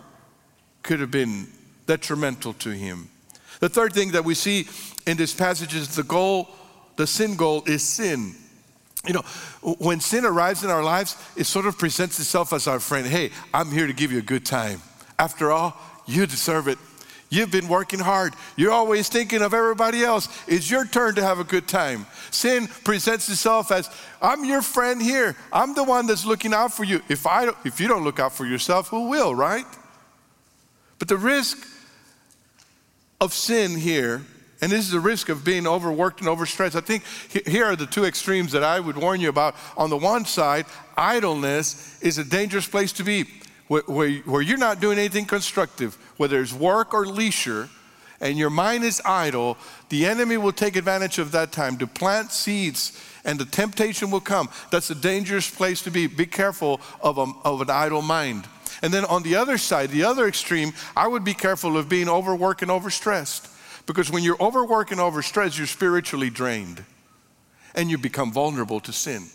could 0.83 0.99
have 0.99 1.11
been 1.11 1.47
detrimental 1.85 2.53
to 2.53 2.69
him. 2.69 3.09
The 3.59 3.69
third 3.69 3.93
thing 3.93 4.11
that 4.11 4.23
we 4.23 4.35
see 4.35 4.67
in 5.05 5.17
this 5.17 5.33
passage 5.33 5.75
is 5.75 5.95
the 5.95 6.03
goal, 6.03 6.47
the 6.95 7.07
sin 7.07 7.35
goal 7.35 7.63
is 7.65 7.83
sin. 7.83 8.35
You 9.07 9.13
know, 9.13 9.21
when 9.79 10.01
sin 10.01 10.25
arrives 10.25 10.63
in 10.63 10.69
our 10.69 10.83
lives, 10.83 11.15
it 11.37 11.45
sort 11.45 11.65
of 11.65 11.77
presents 11.77 12.19
itself 12.19 12.51
as 12.51 12.67
our 12.67 12.79
friend. 12.79 13.07
Hey, 13.07 13.31
I'm 13.53 13.71
here 13.71 13.87
to 13.87 13.93
give 13.93 14.11
you 14.11 14.19
a 14.19 14.23
good 14.23 14.45
time. 14.45 14.81
After 15.17 15.51
all, 15.51 15.77
you 16.05 16.25
deserve 16.25 16.67
it. 16.67 16.77
You've 17.29 17.51
been 17.51 17.67
working 17.67 17.99
hard. 17.99 18.33
You're 18.55 18.71
always 18.71 19.07
thinking 19.07 19.41
of 19.41 19.53
everybody 19.53 20.03
else. 20.03 20.27
It's 20.47 20.69
your 20.69 20.85
turn 20.85 21.15
to 21.15 21.21
have 21.21 21.39
a 21.39 21.43
good 21.43 21.67
time. 21.67 22.07
Sin 22.31 22.67
presents 22.83 23.29
itself 23.29 23.71
as 23.71 23.89
I'm 24.21 24.43
your 24.43 24.63
friend 24.63 25.01
here. 25.01 25.35
I'm 25.53 25.75
the 25.75 25.83
one 25.83 26.07
that's 26.07 26.25
looking 26.25 26.53
out 26.53 26.73
for 26.73 26.83
you. 26.83 27.01
If 27.07 27.27
I 27.27 27.49
if 27.63 27.79
you 27.79 27.87
don't 27.87 28.03
look 28.03 28.19
out 28.19 28.33
for 28.33 28.45
yourself, 28.45 28.87
who 28.87 29.09
will, 29.09 29.35
right? 29.35 29.65
But 30.97 31.07
the 31.07 31.17
risk 31.17 31.67
of 33.21 33.33
sin 33.33 33.77
here, 33.77 34.23
and 34.61 34.71
this 34.71 34.85
is 34.85 34.91
the 34.91 34.99
risk 34.99 35.29
of 35.29 35.45
being 35.45 35.65
overworked 35.65 36.19
and 36.19 36.29
overstressed. 36.29 36.75
I 36.75 36.81
think 36.81 37.03
here 37.47 37.65
are 37.65 37.75
the 37.75 37.85
two 37.85 38.05
extremes 38.05 38.51
that 38.51 38.63
I 38.63 38.79
would 38.79 38.97
warn 38.97 39.21
you 39.21 39.29
about. 39.29 39.55
On 39.77 39.89
the 39.89 39.97
one 39.97 40.25
side, 40.25 40.65
idleness 40.97 41.97
is 42.01 42.17
a 42.17 42.25
dangerous 42.25 42.67
place 42.67 42.91
to 42.93 43.03
be, 43.03 43.25
where, 43.67 43.83
where, 43.83 44.41
you're 44.41 44.57
not 44.57 44.81
doing 44.81 44.97
anything 44.97 45.25
constructive, 45.25 45.97
whether 46.17 46.41
it's 46.41 46.53
work 46.53 46.93
or 46.93 47.05
leisure, 47.05 47.69
and 48.21 48.37
your 48.37 48.49
mind 48.49 48.83
is 48.83 49.01
idle, 49.05 49.57
the 49.87 50.05
enemy 50.05 50.35
will 50.35 50.51
take 50.51 50.75
advantage 50.75 51.19
of 51.19 51.31
that 51.31 51.53
time 51.53 51.77
to 51.77 51.87
plant 51.87 52.31
seeds 52.33 53.01
and 53.25 53.39
the 53.39 53.45
temptation 53.45 54.11
will 54.11 54.19
come. 54.21 54.49
That's 54.71 54.89
a 54.89 54.95
dangerous 54.95 55.49
place 55.49 55.81
to 55.83 55.91
be. 55.91 56.07
Be 56.07 56.25
careful 56.25 56.81
of, 57.01 57.17
a, 57.17 57.27
of 57.45 57.61
an 57.61 57.69
idle 57.69 58.01
mind. 58.01 58.45
And 58.81 58.93
then 58.93 59.05
on 59.05 59.23
the 59.23 59.35
other 59.35 59.57
side, 59.57 59.89
the 59.89 60.03
other 60.03 60.27
extreme, 60.27 60.73
I 60.95 61.07
would 61.07 61.23
be 61.23 61.33
careful 61.33 61.77
of 61.77 61.89
being 61.89 62.09
overworked 62.09 62.61
and 62.61 62.71
overstressed. 62.71 63.48
Because 63.89 64.11
when 64.11 64.21
you're 64.21 64.39
overworked 64.39 64.91
and 64.91 65.01
overstressed, 65.01 65.57
you're 65.57 65.65
spiritually 65.65 66.29
drained 66.29 66.85
and 67.73 67.89
you 67.89 67.97
become 67.97 68.31
vulnerable 68.31 68.79
to 68.81 68.93
sin. 68.93 69.25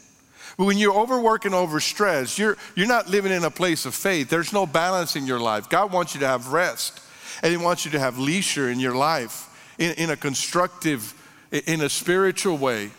When 0.56 0.78
you're 0.78 0.94
overworked 0.94 1.44
and 1.44 1.54
overstressed, 1.56 2.38
you're, 2.38 2.56
you're 2.76 2.86
not 2.86 3.08
living 3.08 3.32
in 3.32 3.42
a 3.42 3.50
place 3.50 3.84
of 3.84 3.96
faith. 3.96 4.28
There's 4.28 4.52
no 4.52 4.64
balance 4.64 5.16
in 5.16 5.26
your 5.26 5.40
life. 5.40 5.68
God 5.68 5.92
wants 5.92 6.14
you 6.14 6.20
to 6.20 6.28
have 6.28 6.52
rest 6.52 7.00
and 7.42 7.50
He 7.50 7.56
wants 7.56 7.84
you 7.84 7.90
to 7.90 7.98
have 7.98 8.16
leisure 8.16 8.70
in 8.70 8.78
your 8.78 8.94
life 8.94 9.74
in, 9.76 9.90
in 9.94 10.10
a 10.10 10.16
constructive, 10.16 11.12
in 11.50 11.80
a 11.80 11.88
spiritual 11.88 12.56
way. 12.56 12.92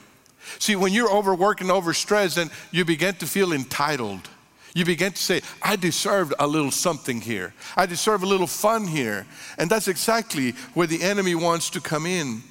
See, 0.59 0.75
when 0.75 0.91
you're 0.91 1.09
overworked 1.09 1.61
and 1.61 1.69
overstressed, 1.69 2.35
then 2.35 2.49
you 2.71 2.83
begin 2.83 3.15
to 3.15 3.25
feel 3.25 3.53
entitled 3.53 4.27
you 4.75 4.83
begin 4.83 5.13
to 5.13 5.23
say, 5.23 5.41
I 5.61 5.77
deserved 5.77 6.33
a 6.37 6.45
little 6.45 6.69
something 6.69 7.21
here. 7.21 7.53
I 7.77 7.85
deserve 7.85 8.23
a 8.23 8.27
little 8.27 8.45
fun 8.45 8.85
here. 8.85 9.25
And 9.57 9.69
that's 9.69 9.87
exactly 9.87 10.51
where 10.73 10.85
the 10.85 11.01
enemy 11.01 11.33
wants 11.33 11.69
to 11.71 11.81
come 11.81 12.05
in. 12.05 12.43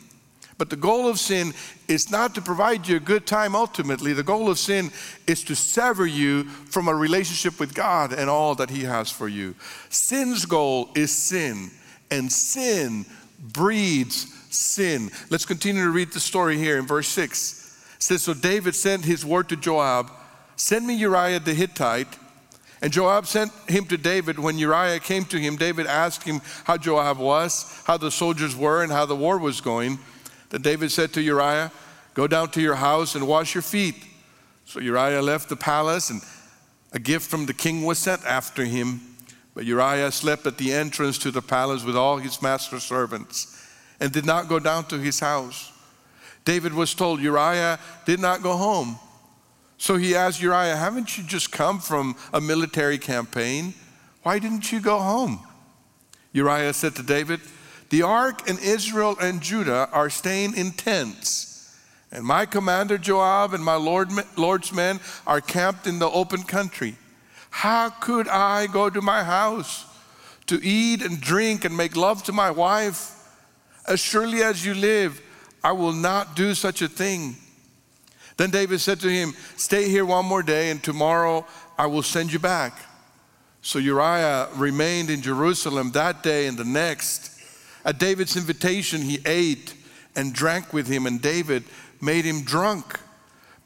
But 0.57 0.71
the 0.71 0.77
goal 0.77 1.07
of 1.07 1.19
sin 1.19 1.53
is 1.87 2.11
not 2.11 2.35
to 2.37 2.41
provide 2.41 2.89
you 2.89 2.97
a 2.97 3.01
good 3.01 3.27
time 3.27 3.55
ultimately. 3.55 4.15
The 4.15 4.23
goal 4.23 4.49
of 4.49 4.59
sin 4.59 4.91
is 5.27 5.45
to 5.45 5.55
sever 5.55 6.07
you 6.07 6.45
from 6.45 6.89
a 6.89 6.95
relationship 6.95 7.61
with 7.61 7.75
God 7.75 8.15
and 8.15 8.31
all 8.31 8.55
that 8.55 8.71
He 8.71 8.85
has 8.85 9.11
for 9.11 9.29
you. 9.29 9.55
Sin's 9.91 10.47
goal 10.47 10.89
is 10.95 11.15
sin, 11.15 11.71
and 12.11 12.33
sin 12.33 13.05
breeds 13.39 14.33
sin. 14.49 15.11
Let's 15.29 15.45
continue 15.45 15.85
to 15.85 15.91
read 15.91 16.13
the 16.13 16.21
story 16.21 16.57
here 16.57 16.79
in 16.79 16.87
verse 16.87 17.09
6. 17.09 17.97
It 17.97 18.03
says, 18.03 18.23
So 18.23 18.33
David 18.33 18.75
sent 18.75 19.05
his 19.05 19.27
word 19.27 19.51
to 19.51 19.57
Joab 19.57 20.11
Send 20.57 20.87
me 20.87 20.95
Uriah 20.95 21.41
the 21.41 21.55
Hittite. 21.55 22.19
And 22.85 22.93
Joab 22.93 23.27
sent 23.27 23.51
him 23.67 23.87
to 23.87 23.97
David. 23.97 24.39
When 24.39 24.59
Uriah 24.59 25.01
came 25.01 25.25
to 25.27 25.39
him, 25.39 25.57
David 25.57 25.87
asked 25.87 26.23
him 26.23 26.43
how 26.65 26.77
Joab 26.77 27.17
was, 27.17 27.83
how 27.87 27.97
the 27.97 28.11
soldiers 28.11 28.55
were, 28.55 28.83
and 28.83 28.93
how 28.93 29.07
the 29.07 29.17
war 29.17 29.39
was 29.39 29.63
going. 29.63 29.99
Then 30.51 30.61
David 30.61 30.93
said 30.93 31.11
to 31.15 31.23
Uriah, 31.23 31.73
Go 32.13 32.27
down 32.27 32.51
to 32.51 32.61
your 32.61 32.75
house 32.75 33.15
and 33.15 33.27
wash 33.27 33.55
your 33.55 33.63
feet. 33.63 33.95
So 34.67 34.81
Uriah 34.81 35.23
left 35.23 35.49
the 35.49 35.57
palace, 35.57 36.11
and 36.11 36.21
a 36.93 36.99
gift 36.99 37.31
from 37.31 37.47
the 37.47 37.55
king 37.55 37.85
was 37.85 37.99
sent 37.99 38.23
after 38.27 38.67
him. 38.67 39.01
But 39.55 39.65
Uriah 39.65 40.13
slept 40.13 40.45
at 40.45 40.59
the 40.59 40.71
entrance 40.75 41.17
to 41.21 41.31
the 41.31 41.41
palace 41.41 41.85
with 41.85 41.97
all 41.97 42.19
his 42.19 42.43
master's 42.43 42.83
servants 42.83 43.67
and 43.99 44.13
did 44.13 44.27
not 44.27 44.47
go 44.47 44.59
down 44.59 44.85
to 44.89 44.99
his 44.99 45.21
house. 45.21 45.73
David 46.45 46.75
was 46.75 46.93
told 46.93 47.23
Uriah 47.23 47.79
did 48.05 48.21
not 48.21 48.43
go 48.43 48.59
home. 48.59 48.99
So 49.79 49.97
he 49.97 50.15
asked 50.15 50.41
Uriah, 50.41 50.77
Haven't 50.77 51.19
you 51.19 51.25
just 51.25 51.51
come 51.53 51.79
from 51.79 52.17
a 52.33 52.41
military 52.41 52.99
campaign? 52.99 53.75
Why 54.23 54.39
didn't 54.39 54.73
you 54.73 54.81
go 54.81 54.99
home? 54.99 55.41
Uriah 56.33 56.73
said 56.73 56.97
to 56.97 57.03
David, 57.03 57.41
The 57.91 58.03
ark 58.03 58.49
and 58.49 58.59
Israel 58.59 59.17
and 59.21 59.41
Judah 59.41 59.89
are 59.93 60.11
staying 60.11 60.57
in 60.57 60.73
tents, 60.73 61.77
and 62.11 62.25
my 62.25 62.47
commander 62.47 62.99
Joab 62.99 63.55
and 63.55 63.65
my 63.65 63.75
Lord, 63.77 64.09
Lord's 64.37 64.73
men 64.73 65.01
are 65.27 65.41
camped 65.41 65.87
in 65.87 65.99
the 65.99 66.11
open 66.11 66.43
country. 66.43 66.97
How 67.51 67.91
could 67.91 68.27
I 68.29 68.67
go 68.67 68.91
to 68.91 69.01
my 69.01 69.23
house 69.23 69.85
to 70.47 70.61
eat 70.65 71.03
and 71.03 71.21
drink 71.21 71.65
and 71.65 71.77
make 71.77 71.97
love 71.97 72.25
to 72.25 72.33
my 72.33 72.51
wife? 72.51 73.13
As 73.87 74.01
surely 74.01 74.43
as 74.43 74.65
you 74.65 74.75
live, 74.75 75.21
I 75.63 75.73
will 75.73 75.93
not 75.93 76.35
do 76.35 76.55
such 76.55 76.83
a 76.83 76.89
thing. 76.89 77.37
Then 78.37 78.51
David 78.51 78.81
said 78.81 79.01
to 79.01 79.09
him, 79.09 79.35
Stay 79.57 79.89
here 79.89 80.05
one 80.05 80.25
more 80.25 80.43
day, 80.43 80.71
and 80.71 80.83
tomorrow 80.83 81.47
I 81.79 81.87
will 81.87 82.03
send 82.03 82.33
you 82.33 82.39
back. 82.39 82.77
So 83.63 83.79
Uriah 83.79 84.49
remained 84.57 85.09
in 85.09 85.23
Jerusalem 85.23 85.93
that 85.93 86.23
day 86.23 86.47
and 86.47 86.59
the 86.59 86.65
next. 86.65 87.31
At 87.85 87.99
David's 87.99 88.37
invitation, 88.37 89.03
he 89.03 89.21
ate 89.25 89.75
and 90.17 90.35
drank 90.35 90.73
with 90.73 90.87
him, 90.89 91.07
and 91.07 91.23
David 91.23 91.65
made 92.01 92.25
him 92.25 92.43
drunk. 92.43 92.99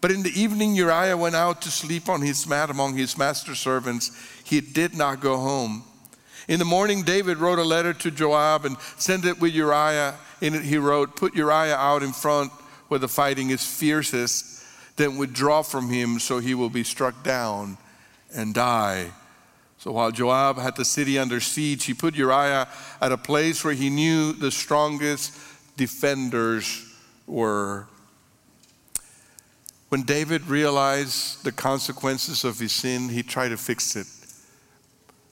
But 0.01 0.13
in 0.13 0.23
the 0.23 0.41
evening, 0.41 0.75
Uriah 0.75 1.17
went 1.17 1.35
out 1.35 1.63
to 1.63 1.71
sleep 1.71 2.09
on 2.09 2.23
his 2.23 2.47
mat 2.47 2.71
among 2.71 2.97
his 2.97 3.19
master's 3.19 3.59
servants. 3.59 4.13
He 4.45 4.61
did 4.61 4.95
not 4.95 5.21
go 5.21 5.37
home. 5.39 5.83
In 6.47 6.59
the 6.59 6.65
morning, 6.65 7.03
David 7.03 7.39
wrote 7.39 7.59
a 7.59 7.65
letter 7.65 7.93
to 7.93 8.11
Joab 8.11 8.65
and 8.65 8.77
sent 8.97 9.25
it 9.25 9.41
with 9.41 9.53
Uriah. 9.53 10.15
In 10.41 10.55
it, 10.55 10.63
he 10.63 10.79
wrote, 10.79 11.17
Put 11.17 11.35
Uriah 11.35 11.75
out 11.75 12.03
in 12.03 12.13
front 12.13 12.53
where 12.87 13.01
the 13.01 13.09
fighting 13.09 13.51
is 13.51 13.65
fiercest 13.65 14.58
then 14.99 15.17
withdraw 15.17 15.63
from 15.63 15.89
him 15.89 16.19
so 16.19 16.39
he 16.39 16.55
will 16.55 16.69
be 16.69 16.85
struck 16.85 17.23
down 17.25 17.79
and 18.35 18.53
die. 18.53 19.11
So 19.79 19.93
while 19.93 20.11
Joab 20.11 20.59
had 20.59 20.77
the 20.77 20.85
city 20.85 21.19
under 21.19 21.41
siege, 21.41 21.85
he 21.85 21.95
put 21.95 22.15
Uriah 22.17 22.69
at 23.01 23.13
a 23.13 23.17
place 23.17 23.65
where 23.65 23.75
he 23.75 23.89
knew 23.89 24.33
the 24.33 24.51
strongest 24.51 25.33
defenders 25.77 26.85
were. 27.27 27.87
When 29.89 30.03
David 30.03 30.47
realized 30.47 31.45
the 31.45 31.53
consequences 31.53 32.45
of 32.45 32.59
his 32.59 32.73
sin, 32.73 33.09
he 33.09 33.23
tried 33.23 33.51
to 33.51 33.57
fix 33.57 33.97
it. 33.97 34.07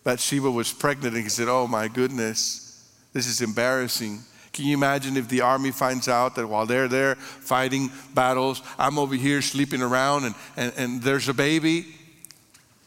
Bathsheba 0.05 0.51
was 0.51 0.73
pregnant 0.73 1.15
and 1.15 1.25
he 1.25 1.29
said, 1.29 1.49
Oh 1.49 1.67
my 1.67 1.89
goodness, 1.89 2.89
this 3.13 3.27
is 3.27 3.43
embarrassing. 3.43 4.21
Can 4.57 4.65
you 4.65 4.75
imagine 4.75 5.19
if 5.19 5.29
the 5.29 5.43
army 5.43 5.71
finds 5.71 6.09
out 6.09 6.35
that 6.37 6.47
while 6.47 6.65
they're 6.65 6.89
there 6.89 7.17
fighting 7.17 7.91
battles, 8.15 8.63
I'm 8.79 8.99
over 8.99 9.15
here 9.15 9.43
sleeping 9.43 9.83
around 9.83 10.25
and, 10.25 10.35
and, 10.57 10.73
and 10.79 11.03
there's 11.03 11.29
a 11.29 11.35
baby? 11.35 11.83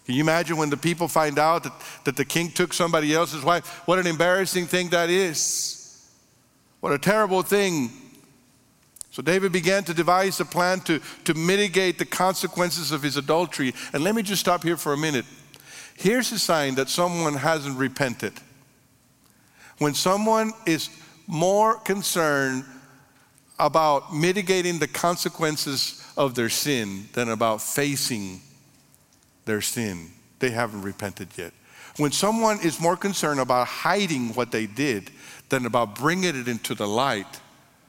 Can 0.08 0.16
you 0.16 0.24
imagine 0.24 0.58
when 0.58 0.72
the 0.72 0.78
people 0.78 1.08
find 1.08 1.38
out 1.38 1.62
that, 1.66 1.74
that 2.06 2.16
the 2.18 2.26
king 2.26 2.50
took 2.50 2.74
somebody 2.74 3.14
else's 3.14 3.44
wife? 3.44 3.84
What 3.88 4.00
an 4.00 4.08
embarrassing 4.08 4.66
thing 4.66 4.90
that 4.90 5.12
is. 5.12 6.10
What 6.80 6.92
a 6.92 6.98
terrible 6.98 7.44
thing. 7.44 7.92
So 9.12 9.22
David 9.22 9.52
began 9.52 9.84
to 9.84 9.94
devise 9.94 10.40
a 10.40 10.46
plan 10.46 10.80
to, 10.82 11.00
to 11.26 11.36
mitigate 11.36 12.00
the 12.00 12.06
consequences 12.06 12.92
of 12.92 13.04
his 13.04 13.16
adultery. 13.16 13.76
And 13.94 14.04
let 14.04 14.16
me 14.16 14.24
just 14.24 14.42
stop 14.42 14.64
here 14.64 14.78
for 14.78 14.94
a 14.94 14.98
minute. 14.98 15.26
Here's 15.96 16.32
a 16.32 16.40
sign 16.40 16.74
that 16.76 16.90
someone 16.90 17.36
hasn't 17.36 17.78
repented. 17.78 18.34
When 19.78 19.94
someone 19.94 20.54
is 20.66 20.90
more 21.30 21.76
concerned 21.76 22.66
about 23.60 24.14
mitigating 24.14 24.80
the 24.80 24.88
consequences 24.88 26.04
of 26.18 26.34
their 26.34 26.50
sin 26.50 27.08
than 27.14 27.30
about 27.30 27.62
facing 27.62 28.42
their 29.46 29.62
sin. 29.62 30.10
they 30.40 30.50
haven't 30.50 30.82
repented 30.82 31.28
yet. 31.36 31.52
When 31.98 32.12
someone 32.12 32.60
is 32.64 32.80
more 32.80 32.96
concerned 32.96 33.40
about 33.40 33.68
hiding 33.68 34.30
what 34.30 34.52
they 34.52 34.66
did 34.66 35.12
than 35.50 35.66
about 35.66 35.96
bringing 35.96 36.36
it 36.36 36.48
into 36.48 36.74
the 36.74 36.88
light 36.88 37.42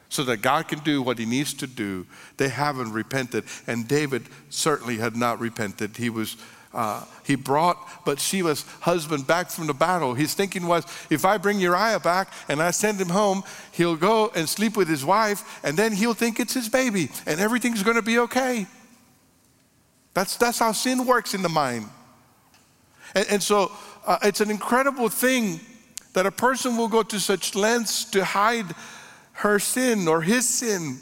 so 0.08 0.24
that 0.24 0.38
God 0.38 0.68
can 0.68 0.80
do 0.80 1.00
what 1.00 1.18
he 1.18 1.24
needs 1.24 1.54
to 1.54 1.66
do, 1.66 2.06
they 2.36 2.48
haven't 2.48 2.92
repented. 2.92 3.44
And 3.66 3.86
David 3.86 4.24
certainly 4.48 4.96
had 4.98 5.16
not 5.16 5.40
repented. 5.40 5.96
He 5.96 6.10
was. 6.10 6.36
Uh, 6.72 7.04
he 7.24 7.34
brought 7.34 8.04
Bathsheba's 8.04 8.64
husband 8.80 9.26
back 9.26 9.50
from 9.50 9.66
the 9.66 9.74
battle. 9.74 10.14
His 10.14 10.34
thinking 10.34 10.66
was 10.66 10.84
if 11.10 11.24
I 11.24 11.36
bring 11.36 11.58
Uriah 11.58 11.98
back 11.98 12.32
and 12.48 12.62
I 12.62 12.70
send 12.70 13.00
him 13.00 13.08
home, 13.08 13.42
he'll 13.72 13.96
go 13.96 14.30
and 14.36 14.48
sleep 14.48 14.76
with 14.76 14.88
his 14.88 15.04
wife, 15.04 15.60
and 15.64 15.76
then 15.76 15.92
he'll 15.92 16.14
think 16.14 16.38
it's 16.38 16.54
his 16.54 16.68
baby, 16.68 17.08
and 17.26 17.40
everything's 17.40 17.82
going 17.82 17.96
to 17.96 18.02
be 18.02 18.18
okay. 18.20 18.66
That's, 20.14 20.36
that's 20.36 20.58
how 20.58 20.72
sin 20.72 21.06
works 21.06 21.34
in 21.34 21.42
the 21.42 21.48
mind. 21.48 21.86
And, 23.14 23.26
and 23.30 23.42
so 23.42 23.72
uh, 24.06 24.18
it's 24.22 24.40
an 24.40 24.50
incredible 24.50 25.08
thing 25.08 25.60
that 26.12 26.26
a 26.26 26.30
person 26.30 26.76
will 26.76 26.88
go 26.88 27.02
to 27.02 27.18
such 27.18 27.54
lengths 27.54 28.04
to 28.06 28.24
hide 28.24 28.66
her 29.32 29.58
sin 29.58 30.06
or 30.06 30.22
his 30.22 30.48
sin. 30.48 30.98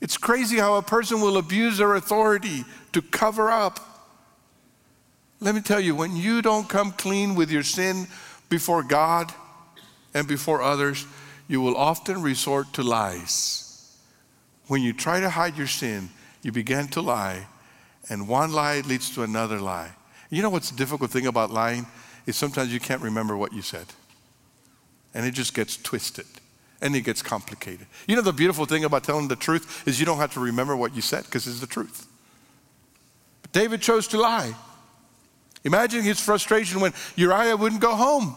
It's 0.00 0.16
crazy 0.16 0.58
how 0.58 0.74
a 0.74 0.82
person 0.82 1.20
will 1.20 1.38
abuse 1.38 1.78
their 1.78 1.94
authority 1.94 2.64
to 2.92 3.02
cover 3.02 3.50
up. 3.50 3.91
Let 5.42 5.56
me 5.56 5.60
tell 5.60 5.80
you, 5.80 5.96
when 5.96 6.14
you 6.14 6.40
don't 6.40 6.68
come 6.68 6.92
clean 6.92 7.34
with 7.34 7.50
your 7.50 7.64
sin 7.64 8.06
before 8.48 8.84
God 8.84 9.34
and 10.14 10.28
before 10.28 10.62
others, 10.62 11.04
you 11.48 11.60
will 11.60 11.76
often 11.76 12.22
resort 12.22 12.72
to 12.74 12.84
lies. 12.84 13.98
When 14.68 14.82
you 14.82 14.92
try 14.92 15.18
to 15.18 15.28
hide 15.28 15.56
your 15.56 15.66
sin, 15.66 16.10
you 16.42 16.52
begin 16.52 16.86
to 16.88 17.00
lie, 17.00 17.48
and 18.08 18.28
one 18.28 18.52
lie 18.52 18.82
leads 18.82 19.12
to 19.16 19.24
another 19.24 19.58
lie. 19.58 19.90
You 20.30 20.42
know 20.42 20.50
what's 20.50 20.70
the 20.70 20.76
difficult 20.76 21.10
thing 21.10 21.26
about 21.26 21.50
lying? 21.50 21.86
Is 22.24 22.36
sometimes 22.36 22.72
you 22.72 22.78
can't 22.78 23.02
remember 23.02 23.36
what 23.36 23.52
you 23.52 23.62
said. 23.62 23.86
And 25.12 25.26
it 25.26 25.32
just 25.32 25.54
gets 25.54 25.76
twisted 25.76 26.26
and 26.80 26.94
it 26.94 27.00
gets 27.00 27.20
complicated. 27.20 27.88
You 28.06 28.14
know, 28.14 28.22
the 28.22 28.32
beautiful 28.32 28.64
thing 28.64 28.84
about 28.84 29.02
telling 29.02 29.26
the 29.26 29.34
truth 29.34 29.88
is 29.88 29.98
you 29.98 30.06
don't 30.06 30.18
have 30.18 30.34
to 30.34 30.40
remember 30.40 30.76
what 30.76 30.94
you 30.94 31.02
said 31.02 31.24
because 31.24 31.48
it's 31.48 31.58
the 31.58 31.66
truth. 31.66 32.06
But 33.42 33.50
David 33.50 33.82
chose 33.82 34.06
to 34.08 34.20
lie. 34.20 34.54
Imagine 35.64 36.02
his 36.02 36.20
frustration 36.20 36.80
when 36.80 36.92
Uriah 37.16 37.56
wouldn't 37.56 37.80
go 37.80 37.94
home. 37.94 38.34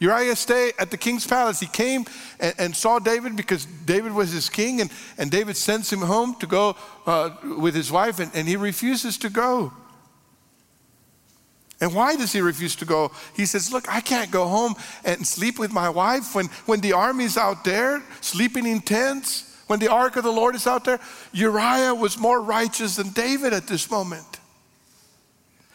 Uriah 0.00 0.36
stayed 0.36 0.74
at 0.78 0.90
the 0.90 0.96
king's 0.96 1.26
palace. 1.26 1.60
He 1.60 1.66
came 1.66 2.04
and, 2.40 2.54
and, 2.58 2.76
saw 2.76 2.98
David 2.98 3.36
because 3.36 3.64
David 3.64 4.12
was 4.12 4.32
his 4.32 4.48
king, 4.48 4.80
and, 4.80 4.90
and 5.18 5.30
David 5.30 5.56
sends 5.56 5.92
him 5.92 6.00
home 6.00 6.34
to 6.40 6.46
go 6.46 6.76
uh, 7.06 7.30
with 7.58 7.74
his 7.74 7.92
wife, 7.92 8.18
and, 8.18 8.30
and 8.34 8.48
he 8.48 8.56
refuses 8.56 9.16
to 9.18 9.30
go. 9.30 9.72
And 11.80 11.94
why 11.94 12.16
does 12.16 12.32
he 12.32 12.40
refuse 12.40 12.76
to 12.76 12.84
go? 12.84 13.12
He 13.34 13.46
says, 13.46 13.72
Look, 13.72 13.88
I 13.88 14.00
can't 14.00 14.30
go 14.30 14.46
home 14.46 14.74
and 15.04 15.26
sleep 15.26 15.58
with 15.58 15.72
my 15.72 15.88
wife 15.88 16.34
when, 16.34 16.46
when 16.66 16.80
the 16.80 16.92
army's 16.92 17.36
out 17.36 17.64
there 17.64 18.02
sleeping 18.20 18.66
in 18.66 18.80
tents, 18.80 19.62
when 19.66 19.80
the 19.80 19.90
ark 19.90 20.16
of 20.16 20.24
the 20.24 20.32
Lord 20.32 20.54
is 20.54 20.66
out 20.66 20.84
there. 20.84 21.00
Uriah 21.32 21.94
was 21.94 22.18
more 22.18 22.40
righteous 22.40 22.96
than 22.96 23.10
David 23.10 23.52
at 23.52 23.66
this 23.66 23.90
moment. 23.90 24.33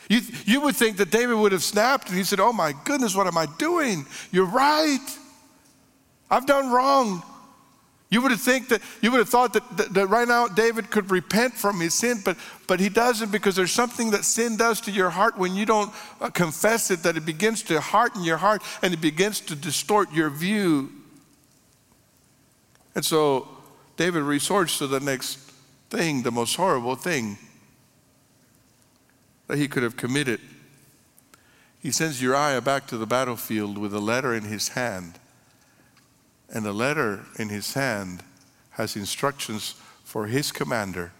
You, 0.09 0.21
you 0.45 0.61
would 0.61 0.75
think 0.75 0.97
that 0.97 1.11
David 1.11 1.35
would 1.35 1.51
have 1.51 1.63
snapped 1.63 2.09
and 2.09 2.17
he 2.17 2.23
said, 2.23 2.39
Oh 2.39 2.51
my 2.51 2.73
goodness, 2.83 3.15
what 3.15 3.27
am 3.27 3.37
I 3.37 3.45
doing? 3.57 4.05
You're 4.31 4.45
right. 4.45 5.07
I've 6.29 6.47
done 6.47 6.71
wrong. 6.71 7.23
You 8.09 8.23
would 8.23 8.31
have 8.31 8.41
think 8.41 8.69
that 8.69 8.81
you 9.01 9.11
would 9.11 9.19
have 9.19 9.29
thought 9.29 9.53
that, 9.53 9.77
that, 9.77 9.93
that, 9.93 10.07
right 10.07 10.27
now 10.27 10.47
David 10.47 10.89
could 10.89 11.11
repent 11.11 11.53
from 11.53 11.79
his 11.79 11.93
sin, 11.93 12.21
but 12.25 12.37
but 12.65 12.79
he 12.79 12.89
doesn't 12.89 13.31
because 13.31 13.55
there's 13.55 13.71
something 13.71 14.09
that 14.09 14.25
sin 14.25 14.57
does 14.57 14.81
to 14.81 14.91
your 14.91 15.11
heart 15.11 15.37
when 15.37 15.53
you 15.53 15.67
don't 15.67 15.93
uh, 16.19 16.31
confess 16.31 16.89
it. 16.89 17.03
That 17.03 17.15
it 17.15 17.25
begins 17.25 17.61
to 17.63 17.79
harden 17.79 18.23
your 18.23 18.37
heart 18.37 18.63
and 18.81 18.95
it 18.95 19.01
begins 19.01 19.41
to 19.41 19.55
distort 19.55 20.11
your 20.11 20.31
view. 20.31 20.89
And 22.95 23.05
so 23.05 23.47
David 23.95 24.23
resorts 24.23 24.79
to 24.79 24.87
the 24.87 24.99
next 24.99 25.37
thing, 25.91 26.23
the 26.23 26.31
most 26.31 26.55
horrible 26.55 26.95
thing 26.95 27.37
that 29.49 29.57
he 29.57 29.67
could 29.67 29.83
have 29.83 29.97
committed. 29.97 30.39
He 31.81 31.91
sends 31.91 32.21
Uriah 32.21 32.62
back 32.62 32.88
to 32.88 32.97
the 32.97 33.05
battlefield 33.05 33.77
with 33.77 33.93
a 33.93 33.99
letter 33.99 34.33
in 34.33 34.43
his 34.43 34.69
hand 34.69 35.19
and 36.51 36.65
the 36.65 36.73
letter 36.73 37.25
in 37.38 37.49
his 37.49 37.73
hand 37.73 38.23
has 38.71 38.95
instructions 38.95 39.75
for 40.03 40.27
his 40.27 40.51
commander 40.51 41.12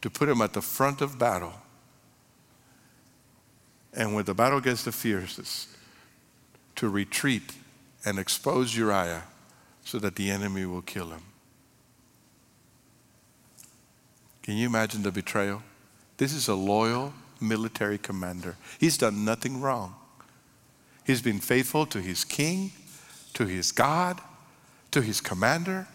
to 0.00 0.10
put 0.10 0.28
him 0.28 0.42
at 0.42 0.52
the 0.52 0.62
front 0.62 1.00
of 1.00 1.18
battle. 1.18 1.54
And 3.94 4.14
when 4.14 4.24
the 4.24 4.34
battle 4.34 4.60
gets 4.60 4.82
the 4.82 4.92
fiercest, 4.92 5.68
to 6.76 6.88
retreat 6.88 7.52
and 8.04 8.18
expose 8.18 8.74
Uriah 8.74 9.24
so 9.84 9.98
that 9.98 10.16
the 10.16 10.30
enemy 10.30 10.64
will 10.64 10.82
kill 10.82 11.10
him. 11.10 11.22
Can 14.42 14.56
you 14.56 14.66
imagine 14.66 15.02
the 15.02 15.12
betrayal? 15.12 15.62
This 16.16 16.32
is 16.32 16.48
a 16.48 16.54
loyal 16.54 17.12
military 17.42 17.98
commander. 17.98 18.56
He's 18.78 18.96
done 18.96 19.24
nothing 19.24 19.60
wrong. 19.60 19.94
He's 21.04 21.22
been 21.22 21.40
faithful 21.40 21.84
to 21.86 22.00
his 22.00 22.24
king, 22.24 22.72
to 23.34 23.46
his 23.46 23.72
God, 23.72 24.20
to 24.92 25.02
his 25.02 25.20
commander. 25.20 25.88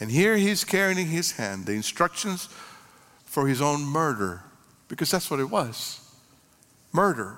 And 0.00 0.10
here 0.10 0.36
he's 0.36 0.64
carrying 0.64 0.98
in 0.98 1.06
his 1.06 1.32
hand 1.32 1.66
the 1.66 1.72
instructions 1.72 2.48
for 3.24 3.46
his 3.46 3.60
own 3.60 3.82
murder, 3.82 4.42
because 4.88 5.10
that's 5.10 5.30
what 5.30 5.40
it 5.40 5.50
was 5.50 6.00
murder 6.92 7.36